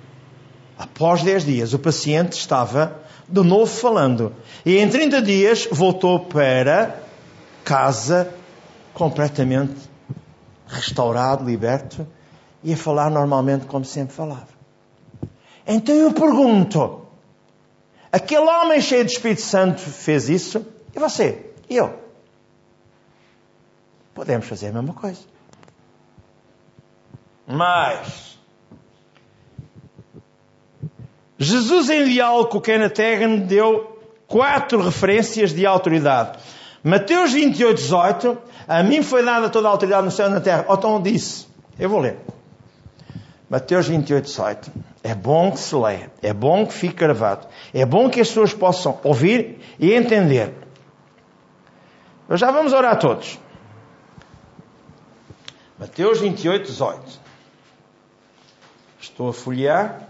Após 0.80 1.24
10 1.24 1.44
dias, 1.44 1.74
o 1.74 1.80
paciente 1.80 2.32
estava 2.40 3.02
de 3.28 3.44
novo 3.44 3.66
falando. 3.66 4.34
E 4.66 4.78
em 4.78 4.88
30 4.88 5.22
dias 5.22 5.68
voltou 5.70 6.22
para 6.22 7.04
casa 7.66 8.34
completamente 8.94 9.76
restaurado, 10.66 11.44
liberto 11.44 12.08
e 12.64 12.72
a 12.72 12.78
falar 12.78 13.10
normalmente 13.10 13.66
como 13.66 13.84
sempre 13.84 14.16
falava. 14.16 14.48
Então 15.68 15.94
eu 15.94 16.14
pergunto: 16.14 17.06
aquele 18.10 18.46
homem 18.46 18.80
cheio 18.80 19.04
de 19.04 19.12
Espírito 19.12 19.42
Santo 19.42 19.82
fez 19.82 20.30
isso? 20.30 20.66
E 20.96 21.00
você? 21.00 21.52
E 21.70 21.76
eu? 21.76 22.00
Podemos 24.14 24.48
fazer 24.48 24.68
a 24.68 24.72
mesma 24.72 24.94
coisa. 24.94 25.20
Mas 27.46 28.29
Jesus 31.40 31.90
em 31.90 32.04
diálogo 32.04 32.50
com 32.50 32.60
Kenneth 32.60 33.00
Hagen 33.00 33.40
deu 33.40 33.98
quatro 34.28 34.82
referências 34.82 35.54
de 35.54 35.66
autoridade. 35.66 36.38
Mateus 36.84 37.32
28, 37.32 37.78
18, 37.78 38.38
a 38.68 38.84
mim 38.84 39.02
foi 39.02 39.24
dada 39.24 39.50
toda 39.50 39.70
a 39.70 39.72
autoridade 39.72 40.04
no 40.04 40.12
céu 40.12 40.28
e 40.28 40.32
na 40.32 40.42
terra. 40.42 40.66
Então 40.70 41.02
disse, 41.02 41.48
eu 41.80 41.90
vou 41.90 42.02
ler. 42.02 42.18
Mateus 43.50 43.88
28, 43.88 44.26
18. 44.26 44.72
É 45.02 45.16
bom 45.16 45.52
que 45.52 45.60
se 45.60 45.74
leia, 45.74 46.12
é 46.22 46.34
bom 46.34 46.66
que 46.68 46.74
fique 46.74 46.96
gravado, 46.96 47.48
é 47.74 47.86
bom 47.86 48.10
que 48.10 48.20
as 48.20 48.28
pessoas 48.28 48.54
possam 48.54 49.00
ouvir 49.02 49.60
e 49.80 49.94
entender. 49.94 50.54
Mas 52.28 52.42
já 52.42 52.52
vamos 52.52 52.74
orar 52.74 53.00
todos. 53.00 53.40
Mateus 55.80 56.20
28, 56.20 56.66
18. 56.66 57.02
Estou 59.00 59.30
a 59.30 59.34
folhear. 59.34 60.09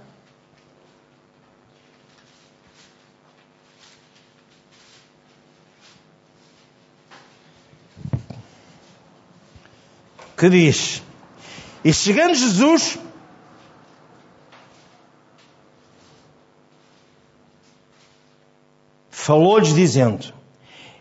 Que 10.39 10.49
diz: 10.49 11.03
E 11.83 11.91
chegando 11.91 12.33
Jesus, 12.33 12.97
falou-lhes 19.11 19.75
dizendo: 19.75 20.33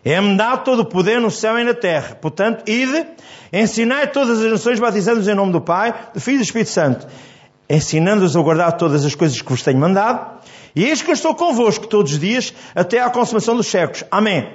é-me 0.03 0.35
dado 0.35 0.65
todo 0.65 0.81
o 0.81 0.85
poder 0.85 1.21
no 1.21 1.31
céu 1.31 1.57
e 1.57 1.63
na 1.63 1.73
terra. 1.73 2.15
Portanto, 2.15 2.69
ide, 2.69 3.07
ensinai 3.53 4.07
todas 4.07 4.41
as 4.41 4.51
nações, 4.51 4.77
batizando-os 4.77 5.27
em 5.27 5.33
nome 5.33 5.53
do 5.53 5.61
Pai, 5.61 5.93
do 6.13 6.19
Filho 6.19 6.35
e 6.35 6.39
do 6.39 6.43
Espírito 6.43 6.71
Santo, 6.71 7.07
ensinando-os 7.69 8.35
a 8.35 8.41
guardar 8.41 8.73
todas 8.73 9.05
as 9.05 9.15
coisas 9.15 9.41
que 9.41 9.49
vos 9.49 9.63
tenho 9.63 9.79
mandado. 9.79 10.37
E 10.75 10.83
eis 10.83 11.01
que 11.01 11.11
eu 11.11 11.13
estou 11.13 11.33
convosco 11.33 11.87
todos 11.87 12.11
os 12.11 12.19
dias, 12.19 12.53
até 12.75 12.99
à 12.99 13.09
consumação 13.09 13.55
dos 13.55 13.67
séculos. 13.67 14.03
Amém. 14.11 14.53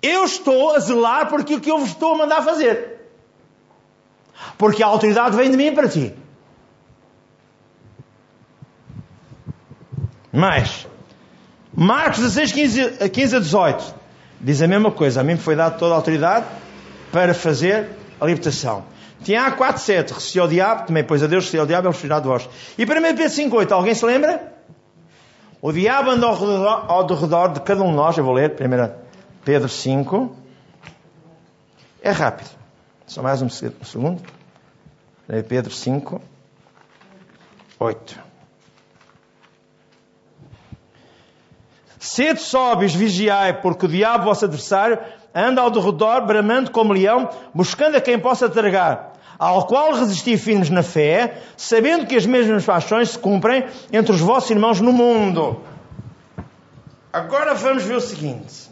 Eu 0.00 0.24
estou 0.24 0.76
a 0.76 0.78
zelar 0.78 1.28
por 1.28 1.40
aquilo 1.40 1.60
que 1.60 1.70
eu 1.70 1.78
vos 1.78 1.88
estou 1.88 2.14
a 2.14 2.18
mandar 2.18 2.42
fazer. 2.42 2.91
Porque 4.58 4.82
a 4.82 4.86
autoridade 4.86 5.36
vem 5.36 5.50
de 5.50 5.56
mim 5.56 5.74
para 5.74 5.88
ti. 5.88 6.14
Mais. 10.32 10.86
Marcos 11.74 12.20
16, 12.20 12.52
15, 12.52 13.08
15 13.10 13.36
a 13.36 13.38
18. 13.38 13.94
Diz 14.40 14.62
a 14.62 14.66
mesma 14.66 14.90
coisa. 14.90 15.20
A 15.20 15.24
mim 15.24 15.36
foi 15.36 15.54
dada 15.54 15.76
toda 15.76 15.94
a 15.94 15.96
autoridade 15.96 16.46
para 17.10 17.34
fazer 17.34 17.90
a 18.20 18.26
libertação. 18.26 18.84
Tiago 19.22 19.56
4, 19.56 19.82
7. 19.82 20.12
Recebi 20.12 20.40
ao 20.40 20.48
diabo, 20.48 20.86
também 20.86 21.04
pois 21.04 21.22
a 21.22 21.26
Deus, 21.26 21.44
recebi 21.44 21.60
ao 21.60 21.66
diabo, 21.66 21.88
é 21.88 21.90
o 21.90 22.20
de 22.20 22.28
vós. 22.28 22.48
E 22.76 22.84
1 22.84 22.86
Pedro 22.86 23.28
5, 23.28 23.56
8. 23.56 23.74
Alguém 23.74 23.94
se 23.94 24.04
lembra? 24.04 24.52
O 25.60 25.70
diabo 25.70 26.10
anda 26.10 26.26
ao 26.26 26.34
redor, 26.34 26.84
ao 26.88 27.06
redor 27.06 27.48
de 27.52 27.60
cada 27.60 27.82
um 27.82 27.90
de 27.90 27.96
nós. 27.96 28.16
Eu 28.18 28.24
vou 28.24 28.34
ler 28.34 28.52
1 28.52 29.02
Pedro 29.44 29.68
5. 29.68 30.36
É 32.02 32.10
rápido. 32.10 32.61
Só 33.06 33.22
mais 33.22 33.42
um 33.42 33.48
segundo. 33.48 34.22
1 35.28 35.42
Pedro 35.48 35.72
5, 35.72 36.20
8. 37.78 38.20
Sede 41.98 42.40
sóbrios, 42.40 42.94
vigiai, 42.94 43.60
porque 43.60 43.86
o 43.86 43.88
diabo, 43.88 44.24
vosso 44.24 44.44
adversário, 44.44 44.98
anda 45.32 45.60
ao 45.60 45.70
derredor, 45.70 46.26
bramando 46.26 46.70
como 46.70 46.92
leão, 46.92 47.30
buscando 47.54 47.96
a 47.96 48.00
quem 48.00 48.18
possa 48.18 48.48
tragar, 48.48 49.12
ao 49.38 49.66
qual 49.66 49.94
resisti 49.94 50.36
firmes 50.36 50.68
na 50.68 50.82
fé, 50.82 51.42
sabendo 51.56 52.06
que 52.06 52.16
as 52.16 52.26
mesmas 52.26 52.64
paixões 52.64 53.10
se 53.10 53.18
cumprem 53.18 53.66
entre 53.92 54.12
os 54.12 54.20
vossos 54.20 54.50
irmãos 54.50 54.80
no 54.80 54.92
mundo. 54.92 55.60
Agora 57.12 57.54
vamos 57.54 57.84
ver 57.84 57.94
o 57.94 58.00
seguinte. 58.00 58.71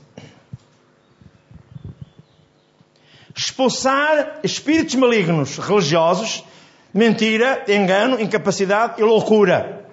Expulsar 3.41 4.41
espíritos 4.45 4.97
malignos 4.97 5.57
religiosos, 5.57 6.45
mentira, 6.93 7.65
engano, 7.69 8.21
incapacidade 8.21 9.01
e 9.01 9.03
loucura. 9.03 9.89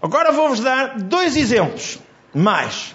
Agora 0.00 0.30
vou-vos 0.30 0.60
dar 0.60 1.00
dois 1.00 1.36
exemplos 1.36 1.98
mais. 2.32 2.94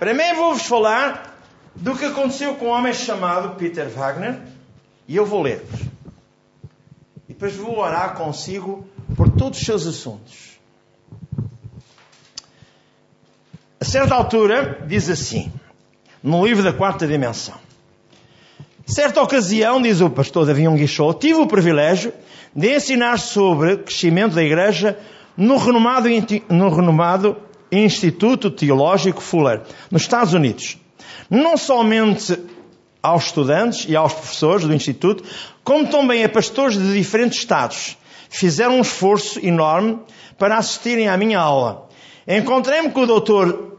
Primeiro 0.00 0.38
vou-vos 0.38 0.66
falar 0.66 1.40
do 1.76 1.94
que 1.94 2.06
aconteceu 2.06 2.56
com 2.56 2.66
um 2.66 2.70
homem 2.70 2.92
chamado 2.92 3.54
Peter 3.54 3.88
Wagner 3.88 4.40
E 5.06 5.14
eu 5.14 5.24
vou 5.24 5.40
ler-vos. 5.40 5.82
E 7.28 7.32
depois 7.32 7.54
vou 7.54 7.78
orar 7.78 8.16
consigo 8.16 8.84
por 9.16 9.30
todos 9.30 9.60
os 9.60 9.64
seus 9.64 9.86
assuntos. 9.86 10.58
A 13.78 13.84
certa 13.84 14.16
altura, 14.16 14.84
diz 14.88 15.08
assim, 15.08 15.52
no 16.22 16.44
livro 16.44 16.62
da 16.62 16.72
quarta 16.72 17.06
dimensão. 17.06 17.54
Certa 18.86 19.22
ocasião, 19.22 19.80
diz 19.80 20.00
o 20.00 20.10
pastor 20.10 20.46
Davi 20.46 20.66
Guichot, 20.66 21.20
tive 21.20 21.38
o 21.38 21.46
privilégio 21.46 22.12
de 22.54 22.74
ensinar 22.74 23.18
sobre 23.18 23.74
o 23.74 23.78
crescimento 23.78 24.34
da 24.34 24.42
igreja 24.42 24.98
no 25.36 25.56
renomado, 25.56 26.08
no 26.48 26.68
renomado 26.68 27.36
Instituto 27.70 28.50
Teológico 28.50 29.20
Fuller, 29.20 29.62
nos 29.90 30.02
Estados 30.02 30.34
Unidos. 30.34 30.76
Não 31.30 31.56
somente 31.56 32.36
aos 33.02 33.26
estudantes 33.26 33.86
e 33.88 33.94
aos 33.94 34.12
professores 34.12 34.66
do 34.66 34.74
Instituto, 34.74 35.24
como 35.62 35.86
também 35.86 36.24
a 36.24 36.28
pastores 36.28 36.76
de 36.76 36.92
diferentes 36.92 37.38
estados. 37.38 37.96
Fizeram 38.28 38.76
um 38.76 38.82
esforço 38.82 39.44
enorme 39.44 39.98
para 40.36 40.56
assistirem 40.56 41.08
à 41.08 41.16
minha 41.16 41.38
aula. 41.38 41.88
Encontrei-me 42.26 42.90
com 42.90 43.02
o 43.02 43.20
Dr. 43.20 43.70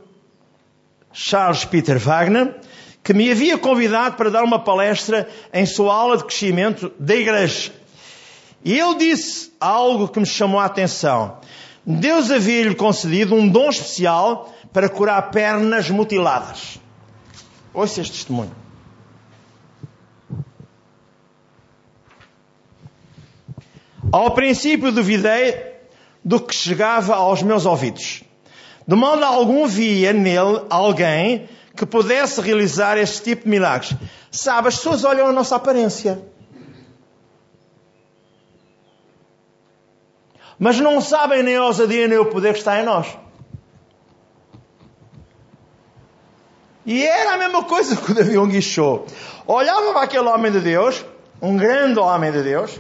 Charles 1.14 1.66
Peter 1.66 1.98
Wagner, 1.98 2.56
que 3.04 3.14
me 3.14 3.32
havia 3.32 3.58
convidado 3.58 4.16
para 4.16 4.30
dar 4.30 4.44
uma 4.44 4.60
palestra 4.60 5.28
em 5.54 5.66
sua 5.66 5.94
aula 5.94 6.18
de 6.18 6.26
crescimento 6.26 6.92
da 7.00 7.16
igreja. 7.16 7.72
E 8.64 8.78
ele 8.78 8.96
disse 8.96 9.52
algo 9.60 10.08
que 10.08 10.20
me 10.20 10.26
chamou 10.26 10.60
a 10.60 10.66
atenção. 10.66 11.38
Deus 11.86 12.30
havia-lhe 12.30 12.76
concedido 12.76 13.34
um 13.34 13.48
dom 13.48 13.70
especial 13.70 14.54
para 14.72 14.88
curar 14.88 15.32
pernas 15.32 15.90
mutiladas. 15.90 16.80
Ouça 17.74 18.02
este 18.02 18.14
testemunho. 18.14 18.56
Ao 24.12 24.32
princípio 24.32 24.92
duvidei 24.92 25.72
do 26.24 26.40
que 26.40 26.54
chegava 26.54 27.16
aos 27.16 27.42
meus 27.42 27.66
ouvidos. 27.66 28.24
De 28.92 28.98
modo 28.98 29.24
algum 29.24 29.68
via 29.68 30.12
nele 30.12 30.66
alguém 30.70 31.48
que 31.78 31.86
pudesse 31.86 32.42
realizar 32.42 32.98
este 32.98 33.24
tipo 33.24 33.46
de 33.46 33.50
milagres. 33.50 33.94
Sabe, 34.30 34.68
as 34.68 34.76
pessoas 34.76 35.06
olham 35.06 35.28
a 35.28 35.32
nossa 35.32 35.56
aparência. 35.56 36.22
Mas 40.60 40.78
não 40.82 41.00
sabem 41.00 41.42
nem 41.42 41.56
a 41.56 41.64
ousadia 41.64 42.06
nem 42.06 42.18
o 42.18 42.26
poder 42.26 42.52
que 42.52 42.60
está 42.60 42.82
em 42.82 42.84
nós. 42.84 43.08
E 46.86 47.02
era 47.02 47.36
a 47.36 47.38
mesma 47.38 47.64
coisa 47.64 47.96
que 47.96 48.12
o 48.12 48.14
Davi 48.14 48.38
Onguichou. 48.38 49.08
Olhava 49.48 49.94
para 49.94 50.02
aquele 50.02 50.28
homem 50.28 50.52
de 50.52 50.60
Deus, 50.60 51.06
um 51.42 51.56
grande 51.56 51.98
homem 51.98 52.30
de 52.30 52.44
Deus. 52.44 52.78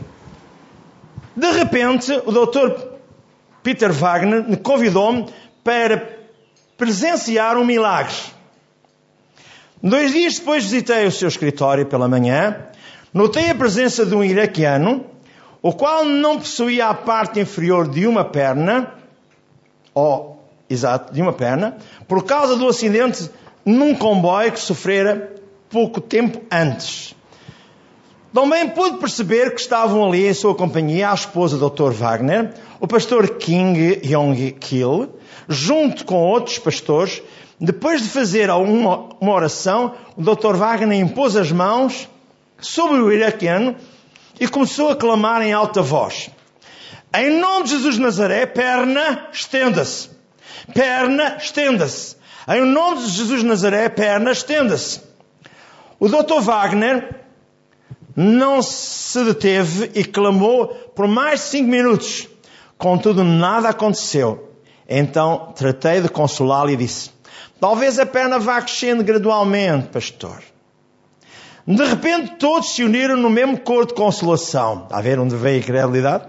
De 1.37 1.51
repente, 1.51 2.11
o 2.25 2.33
doutor 2.33 2.99
Peter 3.63 3.93
Wagner 3.93 4.43
me 4.43 4.57
convidou-me 4.57 5.31
para 5.63 6.19
presenciar 6.77 7.57
um 7.57 7.65
milagre. 7.65 8.15
Dois 9.83 10.11
dias 10.11 10.37
depois 10.37 10.63
visitei 10.63 11.05
o 11.05 11.11
seu 11.11 11.27
escritório 11.27 11.85
pela 11.85 12.07
manhã, 12.07 12.67
notei 13.13 13.49
a 13.49 13.55
presença 13.55 14.05
de 14.05 14.15
um 14.15 14.23
iraquiano, 14.23 15.05
o 15.61 15.73
qual 15.73 16.05
não 16.05 16.39
possuía 16.39 16.87
a 16.87 16.93
parte 16.93 17.39
inferior 17.39 17.87
de 17.87 18.05
uma 18.07 18.23
perna, 18.23 18.93
ou, 19.93 20.43
exato, 20.69 21.13
de 21.13 21.21
uma 21.21 21.33
perna, 21.33 21.77
por 22.07 22.23
causa 22.25 22.55
do 22.55 22.67
acidente 22.67 23.29
num 23.65 23.95
comboio 23.95 24.51
que 24.51 24.59
sofrera 24.59 25.35
pouco 25.69 26.01
tempo 26.01 26.41
antes. 26.51 27.15
Também 28.33 28.69
pude 28.69 28.97
perceber 28.97 29.53
que 29.53 29.61
estavam 29.61 30.07
ali 30.07 30.25
em 30.25 30.33
sua 30.33 30.55
companhia 30.55 31.11
a 31.11 31.13
esposa 31.13 31.57
do 31.57 31.69
Dr. 31.69 31.91
Wagner, 31.91 32.53
o 32.79 32.87
pastor 32.87 33.27
King 33.37 33.99
Yong-kil, 34.05 35.09
junto 35.51 36.05
com 36.05 36.15
outros 36.15 36.57
pastores. 36.57 37.21
Depois 37.59 38.01
de 38.01 38.09
fazer 38.09 38.49
uma, 38.49 39.09
oração, 39.21 39.93
o 40.17 40.21
Dr. 40.21 40.55
Wagner 40.55 40.99
impôs 40.99 41.35
as 41.35 41.51
mãos 41.51 42.09
sobre 42.59 42.99
o 42.99 43.11
iraquiano 43.11 43.75
e 44.39 44.47
começou 44.47 44.89
a 44.89 44.95
clamar 44.95 45.41
em 45.41 45.53
alta 45.53 45.81
voz. 45.81 46.31
Em 47.13 47.39
nome 47.39 47.65
de 47.65 47.71
Jesus 47.71 47.95
de 47.95 48.01
Nazaré, 48.01 48.45
perna, 48.45 49.27
estenda-se. 49.31 50.09
Perna, 50.73 51.37
estenda-se. 51.37 52.15
Em 52.47 52.65
nome 52.65 53.03
de 53.03 53.09
Jesus 53.09 53.41
de 53.41 53.45
Nazaré, 53.45 53.89
perna, 53.89 54.31
estenda-se. 54.31 55.01
O 55.99 56.07
Dr. 56.07 56.39
Wagner 56.41 57.21
não 58.15 58.61
se 58.61 59.23
deteve 59.23 59.91
e 59.93 60.03
clamou 60.03 60.67
por 60.95 61.07
mais 61.07 61.41
cinco 61.41 61.69
minutos. 61.69 62.27
Contudo, 62.77 63.23
nada 63.23 63.69
aconteceu. 63.69 64.50
Então 64.93 65.53
tratei 65.55 66.01
de 66.01 66.09
consolá-lo 66.09 66.69
e 66.69 66.75
disse: 66.75 67.11
Talvez 67.59 67.97
a 67.97 68.05
perna 68.05 68.37
vá 68.37 68.61
crescendo 68.61 69.03
gradualmente, 69.03 69.87
pastor. 69.87 70.43
De 71.65 71.85
repente 71.85 72.35
todos 72.37 72.73
se 72.73 72.83
uniram 72.83 73.15
no 73.15 73.29
mesmo 73.29 73.57
coro 73.57 73.85
de 73.85 73.93
consolação. 73.93 74.87
A 74.91 74.99
ver 74.99 75.17
onde 75.17 75.35
veio 75.35 75.61
a 75.61 75.63
credibilidade? 75.63 76.25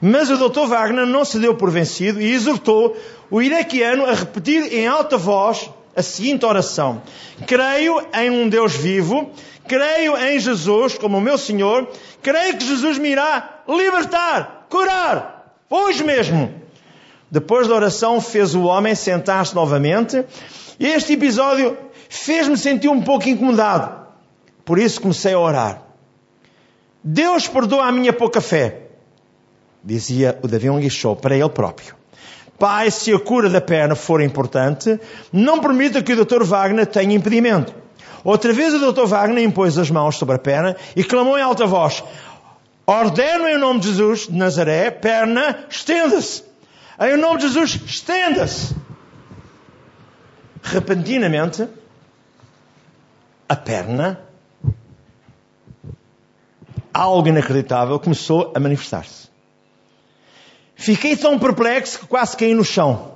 Mas 0.00 0.30
o 0.30 0.36
Dr. 0.36 0.66
Wagner 0.66 1.04
não 1.04 1.24
se 1.24 1.38
deu 1.38 1.54
por 1.54 1.70
vencido 1.70 2.20
e 2.20 2.32
exortou 2.32 2.96
o 3.30 3.42
iraquiano 3.42 4.06
a 4.06 4.14
repetir 4.14 4.72
em 4.72 4.86
alta 4.86 5.18
voz 5.18 5.68
a 5.94 6.02
seguinte 6.02 6.46
oração: 6.46 7.02
Creio 7.46 8.06
em 8.14 8.30
um 8.30 8.48
Deus 8.48 8.74
vivo 8.74 9.30
creio 9.66 10.16
em 10.16 10.38
Jesus 10.38 10.96
como 10.96 11.18
o 11.18 11.20
meu 11.20 11.36
Senhor, 11.36 11.88
creio 12.22 12.56
que 12.56 12.64
Jesus 12.64 12.98
me 12.98 13.10
irá 13.10 13.62
libertar, 13.68 14.66
curar, 14.68 15.56
hoje 15.68 16.04
mesmo. 16.04 16.65
Depois 17.30 17.66
da 17.66 17.74
oração, 17.74 18.20
fez 18.20 18.54
o 18.54 18.64
homem 18.64 18.94
sentar-se 18.94 19.54
novamente. 19.54 20.24
E 20.78 20.86
este 20.86 21.14
episódio 21.14 21.76
fez-me 22.08 22.56
sentir 22.56 22.88
um 22.88 23.02
pouco 23.02 23.28
incomodado. 23.28 24.06
Por 24.64 24.78
isso 24.78 25.00
comecei 25.00 25.32
a 25.32 25.38
orar. 25.38 25.82
Deus 27.02 27.46
perdoa 27.46 27.86
a 27.86 27.92
minha 27.92 28.12
pouca 28.12 28.40
fé, 28.40 28.88
dizia 29.82 30.38
o 30.42 30.48
Davi 30.48 30.68
Onguichou 30.68 31.14
para 31.14 31.36
ele 31.36 31.48
próprio. 31.48 31.94
Pai, 32.58 32.90
se 32.90 33.12
a 33.12 33.18
cura 33.18 33.48
da 33.50 33.60
perna 33.60 33.94
for 33.94 34.20
importante, 34.20 34.98
não 35.32 35.60
permita 35.60 36.02
que 36.02 36.12
o 36.12 36.24
Dr. 36.24 36.42
Wagner 36.42 36.86
tenha 36.86 37.14
impedimento. 37.14 37.72
Outra 38.24 38.52
vez 38.52 38.74
o 38.74 38.92
Dr. 38.92 39.04
Wagner 39.04 39.44
impôs 39.44 39.78
as 39.78 39.90
mãos 39.90 40.16
sobre 40.16 40.34
a 40.34 40.38
perna 40.38 40.74
e 40.96 41.04
clamou 41.04 41.38
em 41.38 41.42
alta 41.42 41.66
voz: 41.66 42.02
Ordeno 42.86 43.46
em 43.46 43.58
nome 43.58 43.80
de 43.80 43.88
Jesus 43.88 44.26
de 44.26 44.36
Nazaré, 44.36 44.90
perna, 44.90 45.66
estenda-se. 45.70 46.45
Em 46.98 47.16
nome 47.16 47.40
de 47.40 47.48
Jesus, 47.48 47.78
estenda-se. 47.84 48.74
Repentinamente, 50.62 51.68
a 53.48 53.54
perna, 53.54 54.20
algo 56.92 57.28
inacreditável, 57.28 58.00
começou 58.00 58.52
a 58.54 58.58
manifestar-se. 58.58 59.28
Fiquei 60.74 61.16
tão 61.16 61.38
perplexo 61.38 62.00
que 62.00 62.06
quase 62.06 62.36
caí 62.36 62.54
no 62.54 62.64
chão. 62.64 63.14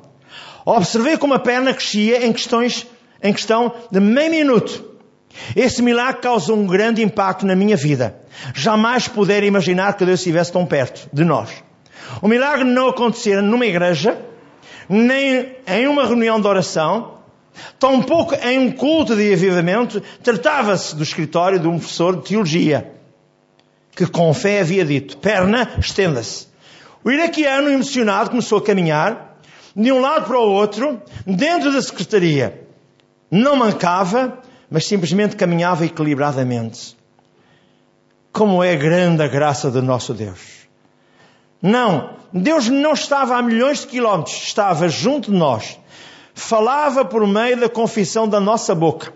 Observei 0.65 1.17
como 1.17 1.35
a 1.35 1.39
perna 1.39 1.75
crescia 1.75 2.25
em 2.27 2.33
questões, 2.33 2.87
em 3.23 3.33
questão 3.33 3.75
de 3.91 3.99
meio 3.99 4.31
minuto. 4.31 4.91
Esse 5.57 5.81
milagre 5.83 6.21
causou 6.21 6.57
um 6.57 6.67
grande 6.67 7.03
impacto 7.03 7.47
na 7.47 7.57
minha 7.57 7.77
vida. 7.77 8.21
Jamais 8.55 9.09
pudera 9.09 9.47
imaginar 9.47 9.95
que 9.97 10.05
Deus 10.05 10.21
estivesse 10.21 10.53
tão 10.53 10.67
perto 10.67 11.09
de 11.13 11.25
nós. 11.25 11.51
O 12.21 12.29
milagre 12.29 12.65
não 12.65 12.89
acontecera 12.89 13.43
numa 13.43 13.67
igreja, 13.67 14.19
nem 14.89 15.57
em 15.67 15.87
uma 15.87 16.07
reunião 16.07 16.41
de 16.41 16.47
oração, 16.47 17.19
tampouco 17.79 18.35
em 18.35 18.59
um 18.59 18.73
culto 18.73 19.15
de 19.15 19.33
avivamento. 19.33 20.01
Tratava-se 20.23 20.97
do 20.97 21.03
escritório 21.03 21.59
de 21.59 21.69
um 21.69 21.79
professor 21.79 22.17
de 22.17 22.29
teologia, 22.29 22.93
que 23.95 24.07
com 24.07 24.33
fé 24.35 24.61
havia 24.61 24.85
dito, 24.85 25.17
perna, 25.19 25.71
estenda-se. 25.79 26.49
O 27.03 27.11
iraquiano, 27.11 27.71
emocionado, 27.71 28.31
começou 28.31 28.59
a 28.59 28.63
caminhar 28.63 29.39
de 29.75 29.93
um 29.93 30.01
lado 30.01 30.27
para 30.27 30.39
o 30.39 30.51
outro, 30.51 31.01
dentro 31.27 31.73
da 31.73 31.81
secretaria. 31.81 32.67
Não 33.31 33.57
mancava, 33.57 34.39
mas 34.69 34.87
simplesmente 34.87 35.37
caminhava 35.37 35.87
equilibradamente. 35.87 36.97
Como 38.33 38.63
é 38.63 38.77
grande 38.77 39.23
a 39.23 39.29
graça 39.29 39.71
do 39.71 39.81
nosso 39.81 40.13
Deus. 40.13 40.60
Não, 41.63 42.11
Deus 42.33 42.69
não 42.69 42.93
estava 42.93 43.37
a 43.37 43.43
milhões 43.43 43.81
de 43.81 43.89
quilómetros, 43.89 44.35
estava 44.37 44.89
junto 44.89 45.31
de 45.31 45.37
nós. 45.37 45.79
Falava 46.35 47.05
por 47.05 47.27
meio 47.27 47.59
da 47.59 47.69
confissão 47.69 48.29
da 48.29 48.41
nossa 48.41 48.75
boca. 48.75 49.13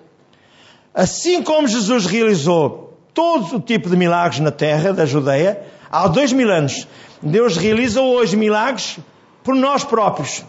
Assim 0.92 1.42
como 1.42 1.66
Jesus 1.66 2.06
realizou 2.06 2.98
todo 3.12 3.56
o 3.56 3.60
tipo 3.60 3.88
de 3.88 3.96
milagres 3.96 4.40
na 4.40 4.50
terra 4.50 4.92
da 4.92 5.06
Judeia, 5.06 5.62
há 5.90 6.06
dois 6.08 6.32
mil 6.32 6.50
anos, 6.50 6.86
Deus 7.22 7.56
realiza 7.56 8.00
hoje 8.00 8.36
milagres 8.36 8.98
por 9.42 9.54
nós 9.54 9.84
próprios. 9.84 10.44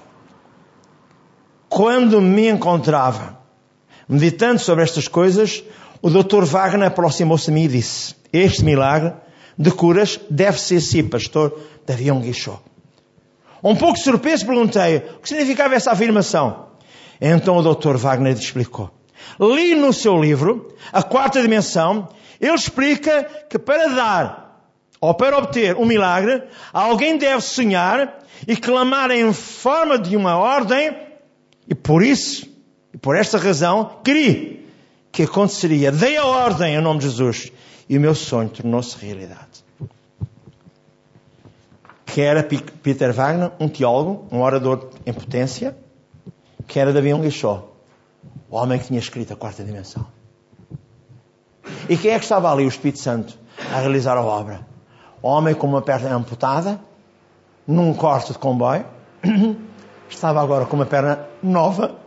Quando 1.69 2.21
me 2.21 2.47
encontrava 2.49 3.39
meditando 4.07 4.59
sobre 4.59 4.83
estas 4.83 5.07
coisas, 5.07 5.63
O 6.05 6.09
Dr. 6.11 6.43
Wagner 6.43 6.89
aproximou-se 6.89 7.47
de 7.47 7.51
mim 7.51 7.63
e 7.63 7.67
disse: 7.67 8.13
Este 8.31 8.63
milagre 8.63 9.13
de 9.57 9.71
curas 9.71 10.19
deve 10.29 10.61
ser 10.61 10.79
sim, 10.79 11.03
pastor 11.07 11.59
Davi 11.85 12.11
Guichot. 12.11 12.59
Um 13.63 13.75
pouco 13.75 13.97
surpreso 13.97 14.45
perguntei 14.45 14.97
o 14.97 15.19
que 15.19 15.29
significava 15.29 15.75
essa 15.75 15.91
afirmação. 15.91 16.67
Então 17.19 17.57
o 17.57 17.75
Dr. 17.75 17.95
Wagner 17.97 18.33
explicou. 18.33 18.91
Li 19.39 19.75
no 19.75 19.91
seu 19.91 20.21
livro, 20.21 20.75
A 20.91 21.01
Quarta 21.01 21.41
Dimensão, 21.41 22.09
ele 22.39 22.53
explica 22.53 23.23
que 23.49 23.57
para 23.57 23.87
dar 23.87 24.45
ou 25.01 25.13
para 25.13 25.37
obter 25.37 25.75
um 25.75 25.85
milagre, 25.85 26.43
alguém 26.73 27.17
deve 27.17 27.41
sonhar 27.41 28.19
e 28.47 28.55
clamar 28.55 29.11
em 29.11 29.31
forma 29.33 29.97
de 29.97 30.15
uma 30.15 30.37
ordem, 30.37 30.95
e 31.67 31.75
por 31.75 32.03
isso, 32.03 32.47
e 32.93 32.97
por 32.97 33.15
esta 33.15 33.37
razão, 33.37 33.99
queria 34.03 34.59
que 35.11 35.23
aconteceria. 35.23 35.91
Dei 35.91 36.17
a 36.17 36.25
ordem 36.25 36.75
em 36.75 36.81
nome 36.81 36.99
de 36.99 37.05
Jesus 37.05 37.51
e 37.89 37.97
o 37.97 38.01
meu 38.01 38.15
sonho 38.15 38.49
tornou-se 38.49 38.97
realidade. 38.97 39.64
Que 42.15 42.21
era 42.21 42.41
Peter 42.41 43.11
Wagner, 43.11 43.51
um 43.59 43.67
teólogo, 43.67 44.25
um 44.31 44.41
orador 44.41 44.87
em 45.05 45.11
potência, 45.11 45.75
que 46.65 46.79
era 46.79 46.93
Davi 46.93 47.13
Guichot, 47.13 47.65
o 48.49 48.55
homem 48.55 48.79
que 48.79 48.87
tinha 48.87 49.01
escrito 49.01 49.33
a 49.33 49.35
quarta 49.35 49.65
dimensão. 49.65 50.07
E 51.89 51.97
quem 51.97 52.11
é 52.11 52.17
que 52.17 52.23
estava 52.23 52.49
ali, 52.49 52.63
o 52.63 52.69
Espírito 52.69 52.99
Santo, 52.99 53.37
a 53.69 53.81
realizar 53.81 54.15
a 54.15 54.23
obra? 54.23 54.65
O 55.21 55.27
homem 55.27 55.53
com 55.53 55.67
uma 55.67 55.81
perna 55.81 56.15
amputada, 56.15 56.79
num 57.67 57.93
corte 57.93 58.31
de 58.31 58.39
comboio, 58.39 58.85
estava 60.09 60.41
agora 60.41 60.65
com 60.65 60.77
uma 60.77 60.85
perna 60.85 61.27
nova, 61.43 61.97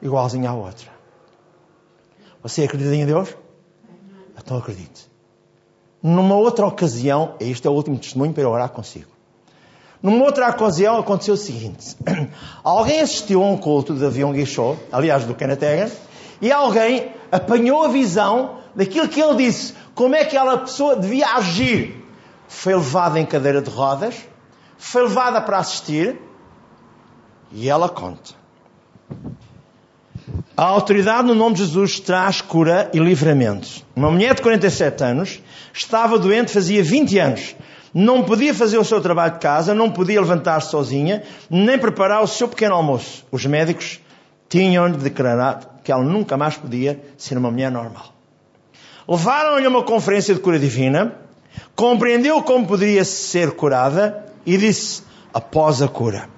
igualzinha 0.00 0.48
à 0.48 0.54
outra. 0.54 0.88
Você 2.42 2.64
acredita 2.64 2.94
em 2.94 3.04
Deus? 3.04 3.36
Então 4.34 4.56
acredite. 4.56 5.10
Numa 6.02 6.36
outra 6.36 6.66
ocasião, 6.66 7.34
este 7.38 7.66
é 7.66 7.70
o 7.70 7.74
último 7.74 7.98
testemunho 7.98 8.32
para 8.32 8.44
eu 8.44 8.50
orar 8.50 8.70
consigo. 8.70 9.11
Numa 10.02 10.24
outra 10.24 10.50
ocasião 10.50 10.98
aconteceu 10.98 11.34
o 11.34 11.36
seguinte: 11.36 11.96
alguém 12.64 13.00
assistiu 13.00 13.42
a 13.42 13.46
um 13.46 13.56
culto 13.56 13.94
de 13.94 14.04
avião 14.04 14.32
Guichot, 14.32 14.78
aliás 14.90 15.24
do 15.24 15.32
Hagin, 15.32 15.92
e 16.40 16.50
alguém 16.50 17.12
apanhou 17.30 17.84
a 17.84 17.88
visão 17.88 18.58
daquilo 18.74 19.08
que 19.08 19.20
ele 19.20 19.36
disse, 19.36 19.74
como 19.94 20.14
é 20.14 20.24
que 20.24 20.36
aquela 20.36 20.58
pessoa 20.58 20.96
devia 20.96 21.26
agir. 21.34 22.02
Foi 22.48 22.74
levada 22.74 23.18
em 23.18 23.24
cadeira 23.24 23.62
de 23.62 23.70
rodas, 23.70 24.16
foi 24.76 25.04
levada 25.04 25.40
para 25.40 25.58
assistir, 25.58 26.20
e 27.52 27.68
ela 27.68 27.88
conta. 27.88 28.34
A 30.56 30.64
autoridade 30.64 31.26
no 31.26 31.34
nome 31.34 31.54
de 31.54 31.64
Jesus 31.64 32.00
traz 32.00 32.40
cura 32.40 32.90
e 32.92 32.98
livramento. 32.98 33.68
Uma 33.96 34.10
mulher 34.10 34.34
de 34.34 34.42
47 34.42 35.02
anos 35.02 35.42
estava 35.72 36.18
doente 36.18 36.52
fazia 36.52 36.82
20 36.82 37.18
anos. 37.18 37.56
Não 37.94 38.22
podia 38.22 38.54
fazer 38.54 38.78
o 38.78 38.84
seu 38.84 39.00
trabalho 39.00 39.34
de 39.34 39.40
casa, 39.40 39.74
não 39.74 39.90
podia 39.90 40.20
levantar-se 40.20 40.70
sozinha, 40.70 41.22
nem 41.50 41.78
preparar 41.78 42.22
o 42.22 42.26
seu 42.26 42.48
pequeno 42.48 42.74
almoço. 42.74 43.24
Os 43.30 43.44
médicos 43.44 44.00
tinham-lhe 44.48 44.96
declarado 44.96 45.66
que 45.84 45.92
ela 45.92 46.02
nunca 46.02 46.36
mais 46.36 46.56
podia 46.56 47.02
ser 47.18 47.36
uma 47.36 47.50
mulher 47.50 47.70
normal. 47.70 48.14
Levaram-lhe 49.06 49.66
uma 49.66 49.82
conferência 49.82 50.34
de 50.34 50.40
cura 50.40 50.58
divina, 50.58 51.14
compreendeu 51.74 52.42
como 52.42 52.66
poderia 52.66 53.04
ser 53.04 53.52
curada 53.52 54.24
e 54.46 54.56
disse: 54.56 55.02
após 55.34 55.82
a 55.82 55.88
cura, 55.88 56.28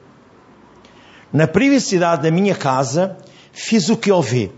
na 1.33 1.47
privacidade 1.47 2.23
da 2.23 2.31
minha 2.31 2.55
casa, 2.55 3.17
fiz 3.53 3.89
o 3.89 3.97
que 3.97 4.11
ouvi. 4.11 4.53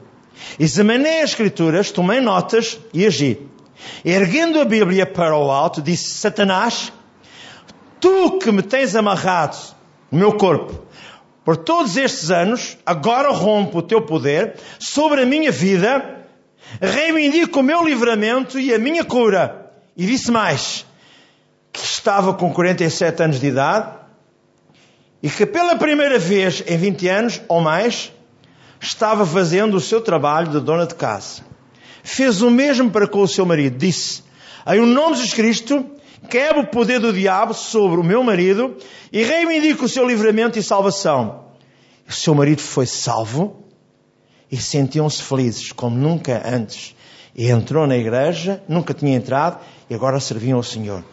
Examinei 0.59 1.23
as 1.23 1.31
Escrituras, 1.31 1.91
tomei 1.91 2.21
notas 2.21 2.79
e 2.93 3.07
agi. 3.07 3.39
Erguendo 4.05 4.61
a 4.61 4.65
Bíblia 4.65 5.07
para 5.07 5.37
o 5.37 5.51
alto, 5.51 5.83
disse: 5.83 6.11
Satanás, 6.15 6.93
tu 8.01 8.39
que 8.39 8.51
me 8.53 8.63
tens 8.63 8.95
amarrado 8.95 9.57
o 10.11 10.17
meu 10.17 10.33
corpo 10.33 10.87
por 11.45 11.57
todos 11.57 11.97
estes 11.97 12.31
anos, 12.31 12.77
agora 12.85 13.31
rompo 13.31 13.79
o 13.79 13.83
teu 13.83 14.03
poder 14.03 14.55
sobre 14.81 15.23
a 15.23 15.27
minha 15.27 15.53
vida, 15.53 16.27
reivindico 16.81 17.61
o 17.61 17.63
meu 17.63 17.85
livramento 17.85 18.59
e 18.59 18.75
a 18.75 18.79
minha 18.79 19.05
cura. 19.05 19.71
E 19.97 20.05
disse 20.05 20.31
mais: 20.33 20.85
que 21.73 21.85
estava 21.85 22.35
com 22.35 22.53
47 22.53 23.23
anos 23.23 23.41
de 23.41 23.47
idade 23.47 23.95
e 25.23 25.31
que 25.31 25.47
pela 25.47 25.77
primeira 25.77 26.19
vez 26.19 26.65
em 26.67 26.77
20 26.77 27.09
anos 27.09 27.41
ou 27.49 27.61
mais 27.61 28.13
estava 28.81 29.27
fazendo 29.27 29.77
o 29.77 29.81
seu 29.81 30.01
trabalho 30.01 30.49
de 30.49 30.61
dona 30.61 30.87
de 30.87 30.95
casa. 30.95 31.43
Fez 32.07 32.41
o 32.41 32.53
mesmo 32.53 32.89
para 32.89 33.09
com 33.09 33.21
o 33.21 33.27
seu 33.27 33.45
marido. 33.45 33.77
Disse: 33.77 34.23
Em 34.65 34.79
o 34.79 34.87
nome 34.87 35.17
de 35.17 35.23
Jesus 35.23 35.35
Cristo, 35.35 35.85
quebro 36.31 36.61
o 36.61 36.67
poder 36.69 37.01
do 37.01 37.13
diabo 37.13 37.53
sobre 37.53 37.99
o 37.99 38.05
meu 38.05 38.23
marido 38.23 38.77
e 39.13 39.25
reivindico 39.25 39.87
o 39.87 39.89
seu 39.89 40.07
livramento 40.07 40.57
e 40.57 40.63
salvação. 40.63 41.47
O 42.09 42.13
seu 42.13 42.33
marido 42.33 42.63
foi 42.63 42.87
salvo 42.87 43.61
e 44.51 44.57
sentiam-se 44.57 45.21
felizes 45.21 45.73
como 45.73 45.97
nunca 45.97 46.41
antes. 46.47 46.95
E 47.35 47.51
entrou 47.51 47.89
na 47.89 47.97
igreja, 47.97 48.63
nunca 48.69 48.95
tinha 48.95 49.17
entrado 49.17 49.59
e 49.91 49.95
agora 49.95 50.21
serviam 50.21 50.59
ao 50.59 50.63
Senhor. 50.63 51.05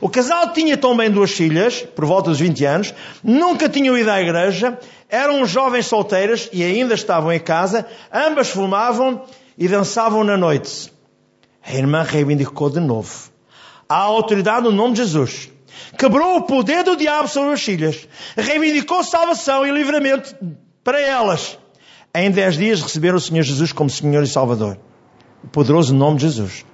O 0.00 0.08
casal 0.08 0.52
tinha 0.52 0.76
também 0.76 1.10
duas 1.10 1.32
filhas, 1.32 1.82
por 1.82 2.06
volta 2.06 2.30
dos 2.30 2.38
20 2.38 2.64
anos, 2.64 2.94
nunca 3.20 3.68
tinham 3.68 3.98
ido 3.98 4.12
à 4.12 4.22
igreja, 4.22 4.78
eram 5.08 5.44
jovens 5.44 5.86
solteiras 5.86 6.48
e 6.52 6.62
ainda 6.62 6.94
estavam 6.94 7.32
em 7.32 7.40
casa, 7.40 7.84
ambas 8.12 8.48
fumavam 8.48 9.24
e 9.56 9.68
dançavam 9.68 10.22
na 10.24 10.36
noite. 10.36 10.92
A 11.64 11.74
irmã 11.74 12.02
reivindicou 12.02 12.70
de 12.70 12.80
novo 12.80 13.30
a 13.88 13.96
autoridade 13.96 14.64
no 14.64 14.72
nome 14.72 14.94
de 14.94 15.02
Jesus. 15.02 15.50
Quebrou 15.98 16.36
o 16.36 16.42
poder 16.42 16.84
do 16.84 16.96
diabo 16.96 17.28
sobre 17.28 17.52
as 17.52 17.62
filhas. 17.62 18.08
Reivindicou 18.36 19.02
salvação 19.04 19.66
e 19.66 19.70
livramento 19.70 20.34
para 20.82 21.00
elas. 21.00 21.58
Em 22.14 22.30
dez 22.30 22.56
dias 22.56 22.82
receberam 22.82 23.18
o 23.18 23.20
Senhor 23.20 23.42
Jesus 23.42 23.72
como 23.72 23.90
Senhor 23.90 24.22
e 24.22 24.26
Salvador. 24.26 24.78
O 25.44 25.48
poderoso 25.48 25.94
nome 25.94 26.16
de 26.16 26.22
Jesus. 26.22 26.64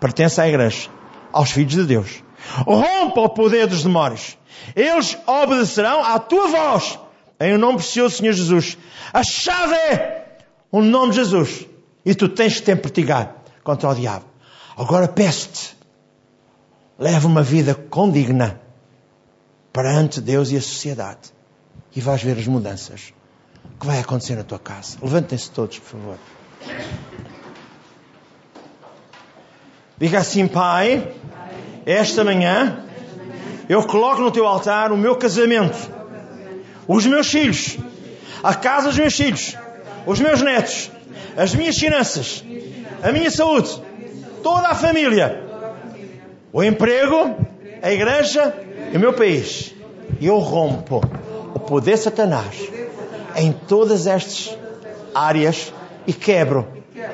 Pertence 0.00 0.40
à 0.40 0.48
igreja, 0.48 0.88
aos 1.32 1.50
filhos 1.50 1.74
de 1.74 1.84
Deus. 1.84 2.22
Rompa 2.66 3.20
o 3.20 3.28
poder 3.28 3.66
dos 3.66 3.82
demónios. 3.82 4.38
Eles 4.74 5.16
obedecerão 5.26 6.04
à 6.04 6.18
tua 6.18 6.48
voz. 6.48 6.98
Em 7.40 7.54
o 7.54 7.58
nome 7.58 7.78
precioso 7.78 8.14
do 8.14 8.18
Senhor 8.18 8.32
Jesus. 8.32 8.78
A 9.12 9.22
chave 9.22 9.74
é 9.74 10.38
o 10.70 10.80
nome 10.80 11.10
de 11.10 11.16
Jesus. 11.16 11.66
E 12.04 12.14
tu 12.14 12.28
tens 12.28 12.54
que 12.54 12.62
te 12.62 12.72
empertigar 12.72 13.36
contra 13.62 13.88
o 13.88 13.94
diabo. 13.94 14.24
Agora 14.76 15.08
peço-te. 15.08 15.76
Leva 16.98 17.26
uma 17.26 17.42
vida 17.42 17.74
condigna 17.74 18.60
perante 19.72 20.20
Deus 20.20 20.50
e 20.50 20.56
a 20.56 20.60
sociedade. 20.60 21.32
E 21.94 22.00
vais 22.00 22.22
ver 22.22 22.38
as 22.38 22.46
mudanças 22.46 23.12
que 23.78 23.86
vai 23.86 23.98
acontecer 23.98 24.36
na 24.36 24.44
tua 24.44 24.58
casa. 24.58 24.98
Levantem-se 25.02 25.50
todos, 25.50 25.78
por 25.78 25.88
favor. 25.90 26.18
Diga 29.98 30.18
assim, 30.18 30.48
Pai, 30.48 31.14
esta 31.86 32.24
manhã 32.24 32.84
eu 33.68 33.82
coloco 33.84 34.20
no 34.20 34.30
teu 34.30 34.46
altar 34.46 34.92
o 34.92 34.96
meu 34.96 35.16
casamento, 35.16 35.90
os 36.88 37.06
meus 37.06 37.28
filhos, 37.28 37.78
a 38.42 38.54
casa 38.54 38.88
dos 38.88 38.98
meus 38.98 39.14
filhos, 39.14 39.56
os 40.04 40.18
meus 40.20 40.42
netos, 40.42 40.90
as 41.36 41.54
minhas 41.54 41.78
finanças, 41.78 42.44
a 43.02 43.12
minha 43.12 43.30
saúde, 43.30 43.70
toda 44.42 44.68
a 44.68 44.74
família, 44.74 45.42
o 46.52 46.62
emprego, 46.62 47.34
a 47.82 47.90
igreja 47.90 48.54
e 48.92 48.96
o 48.96 49.00
meu 49.00 49.12
país. 49.12 49.74
Eu 50.20 50.38
rompo 50.38 51.00
o 51.54 51.58
poder 51.58 51.94
de 51.94 52.02
Satanás 52.02 52.68
em 53.36 53.52
todas 53.52 54.06
estas 54.06 54.56
áreas 55.14 55.72
e 56.06 56.12
quebro 56.12 56.66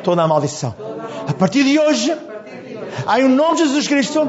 toda 0.03 0.23
a 0.23 0.29
maldição. 0.29 0.75
A 1.27 1.33
partir 1.33 1.64
de 1.64 1.79
hoje, 1.79 2.14
em 3.16 3.29
nome 3.29 3.57
de 3.57 3.64
Jesus 3.64 3.87
Cristo, 3.87 4.29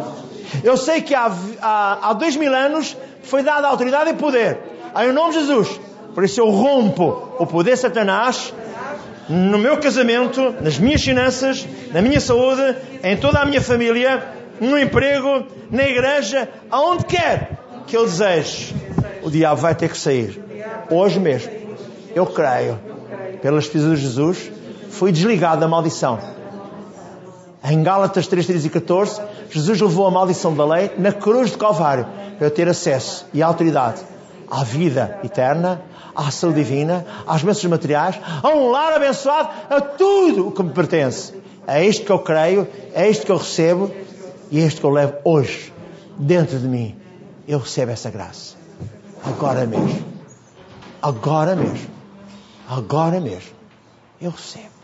eu 0.63 0.77
sei 0.77 1.01
que 1.01 1.15
há, 1.15 1.31
há, 1.61 2.09
há 2.09 2.13
dois 2.13 2.35
mil 2.35 2.53
anos 2.53 2.95
foi 3.23 3.43
dada 3.43 3.67
autoridade 3.67 4.11
e 4.11 4.13
poder. 4.13 4.59
Em 4.95 5.11
nome 5.11 5.33
de 5.33 5.39
Jesus. 5.39 5.79
Por 6.13 6.23
isso 6.23 6.39
eu 6.39 6.49
rompo 6.49 7.35
o 7.37 7.45
poder 7.45 7.75
de 7.75 7.79
Satanás 7.79 8.53
no 9.29 9.59
meu 9.59 9.77
casamento, 9.77 10.55
nas 10.59 10.79
minhas 10.79 11.03
finanças, 11.03 11.67
na 11.93 12.01
minha 12.01 12.19
saúde, 12.19 12.75
em 13.03 13.15
toda 13.15 13.39
a 13.39 13.45
minha 13.45 13.61
família, 13.61 14.27
no 14.59 14.77
emprego, 14.77 15.45
na 15.69 15.83
igreja, 15.83 16.49
aonde 16.71 17.05
quer 17.05 17.59
que 17.85 17.95
eu 17.95 18.05
deseje. 18.05 18.75
O 19.21 19.29
diabo 19.29 19.61
vai 19.61 19.75
ter 19.75 19.89
que 19.89 19.97
sair. 19.97 20.43
Hoje 20.89 21.19
mesmo. 21.19 21.51
Eu 22.15 22.25
creio. 22.25 22.79
Pelas 23.41 23.67
pisadas 23.67 23.99
de 23.99 24.05
Jesus, 24.05 24.51
fui 24.89 25.11
desligado 25.11 25.61
da 25.61 25.67
maldição. 25.67 26.19
Em 27.63 27.83
Gálatas 27.83 28.25
3, 28.27 28.47
13 28.47 28.67
e 28.67 28.69
14, 28.69 29.21
Jesus 29.51 29.79
levou 29.79 30.07
a 30.07 30.11
maldição 30.11 30.55
da 30.55 30.65
lei 30.65 30.91
na 30.97 31.11
cruz 31.11 31.51
de 31.51 31.57
Calvário 31.57 32.07
para 32.37 32.47
eu 32.47 32.51
ter 32.51 32.67
acesso 32.67 33.27
e 33.33 33.43
autoridade 33.43 34.01
à 34.49 34.63
vida 34.63 35.19
eterna, 35.23 35.81
à 36.19 36.31
saúde 36.31 36.63
divina, 36.63 37.05
às 37.25 37.41
bênçãos 37.41 37.71
materiais, 37.71 38.19
a 38.43 38.49
um 38.49 38.69
lar 38.69 38.93
abençoado, 38.93 39.49
a 39.69 39.79
tudo 39.79 40.49
o 40.49 40.51
que 40.51 40.61
me 40.61 40.71
pertence. 40.71 41.33
É 41.65 41.85
isto 41.85 42.05
que 42.05 42.11
eu 42.11 42.19
creio, 42.19 42.67
é 42.93 43.09
isto 43.09 43.25
que 43.25 43.31
eu 43.31 43.37
recebo 43.37 43.91
e 44.51 44.59
é 44.59 44.65
isto 44.65 44.81
que 44.81 44.85
eu 44.85 44.89
levo 44.89 45.17
hoje 45.23 45.73
dentro 46.17 46.59
de 46.59 46.67
mim. 46.67 46.99
Eu 47.47 47.59
recebo 47.59 47.91
essa 47.91 48.09
graça. 48.09 48.55
Agora 49.23 49.65
mesmo. 49.65 50.05
Agora 51.01 51.55
mesmo. 51.55 51.89
Agora 52.67 53.19
mesmo. 53.21 53.55
Eu 54.21 54.31
recebo. 54.31 54.79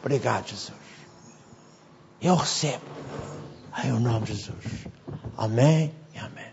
Obrigado, 0.00 0.48
Jesus. 0.48 0.72
Eu 2.20 2.34
recebo. 2.34 2.82
Em 3.84 3.92
o 3.92 4.00
nome 4.00 4.26
de 4.26 4.34
Jesus. 4.34 4.88
Amém 5.36 5.94
e 6.14 6.18
amém. 6.18 6.45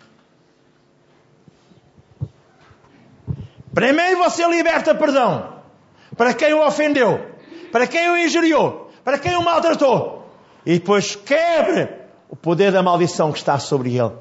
Primeiro 3.74 4.18
você 4.18 4.48
liberta 4.48 4.94
perdão 4.94 5.54
para 6.16 6.34
quem 6.34 6.54
o 6.54 6.66
ofendeu, 6.66 7.20
para 7.72 7.88
quem 7.88 8.10
o 8.10 8.18
injuriou, 8.18 8.92
para 9.04 9.18
quem 9.18 9.36
o 9.36 9.42
maltratou. 9.42 10.30
E 10.66 10.74
depois 10.74 11.16
quebre 11.16 11.90
o 12.30 12.36
poder 12.36 12.72
da 12.72 12.84
maldição 12.84 13.32
que 13.32 13.40
está 13.40 13.58
sobre 13.60 13.98
ele, 13.98 14.12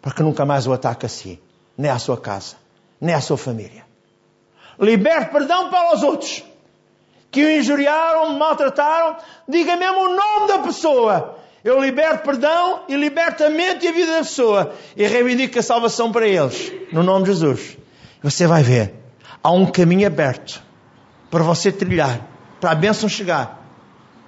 para 0.00 0.12
que 0.12 0.22
nunca 0.22 0.44
mais 0.46 0.66
o 0.66 0.72
ataque 0.72 1.06
a 1.06 1.08
si, 1.08 1.40
nem 1.76 1.90
à 1.90 1.98
sua 1.98 2.16
casa, 2.16 2.56
nem 3.00 3.14
à 3.14 3.20
sua 3.20 3.36
família. 3.36 3.84
Liberte 4.78 5.30
perdão 5.30 5.70
para 5.70 5.94
os 5.94 6.02
outros 6.02 6.44
que 7.30 7.44
o 7.44 7.50
injuriaram, 7.50 8.32
maltrataram. 8.38 9.16
Diga 9.48 9.76
mesmo 9.76 10.00
o 10.00 10.16
nome 10.16 10.48
da 10.48 10.58
pessoa. 10.58 11.38
Eu 11.62 11.80
liberto 11.80 12.24
perdão 12.24 12.84
e 12.88 12.96
liberto 12.96 13.44
a 13.44 13.50
mente 13.50 13.84
e 13.84 13.88
a 13.88 13.92
vida 13.92 14.12
da 14.12 14.18
pessoa. 14.18 14.72
E 14.96 15.06
reivindico 15.06 15.58
a 15.58 15.62
salvação 15.62 16.10
para 16.10 16.26
eles. 16.26 16.72
No 16.92 17.02
nome 17.02 17.24
de 17.24 17.32
Jesus. 17.32 17.76
Você 18.22 18.46
vai 18.46 18.62
ver. 18.62 18.99
Há 19.42 19.50
um 19.50 19.66
caminho 19.66 20.06
aberto 20.06 20.62
para 21.30 21.42
você 21.42 21.72
trilhar, 21.72 22.26
para 22.60 22.72
a 22.72 22.74
bênção 22.74 23.08
chegar. 23.08 23.58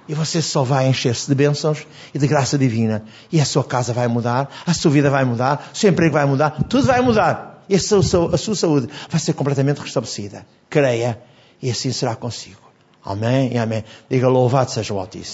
E 0.07 0.13
você 0.13 0.41
só 0.41 0.63
vai 0.63 0.87
encher-se 0.87 1.27
de 1.27 1.35
bênçãos 1.35 1.87
e 2.13 2.19
de 2.19 2.27
graça 2.27 2.57
divina. 2.57 3.03
E 3.31 3.39
a 3.39 3.45
sua 3.45 3.63
casa 3.63 3.93
vai 3.93 4.07
mudar, 4.07 4.49
a 4.65 4.73
sua 4.73 4.91
vida 4.91 5.09
vai 5.09 5.23
mudar, 5.23 5.69
o 5.73 5.77
seu 5.77 5.89
emprego 5.89 6.13
vai 6.13 6.25
mudar, 6.25 6.63
tudo 6.67 6.85
vai 6.87 6.99
mudar. 6.99 7.63
E 7.69 7.75
a 7.75 7.79
sua, 7.79 7.99
a 8.33 8.37
sua 8.37 8.55
saúde 8.55 8.89
vai 9.09 9.19
ser 9.19 9.33
completamente 9.33 9.79
restabelecida. 9.79 10.45
Creia, 10.69 11.21
e 11.61 11.71
assim 11.71 11.91
será 11.93 12.15
consigo. 12.15 12.61
Amém 13.05 13.53
e 13.53 13.57
amém. 13.57 13.83
Diga 14.09 14.27
louvado 14.27 14.71
seja 14.71 14.93
o 14.93 14.99
Altíssimo. 14.99 15.31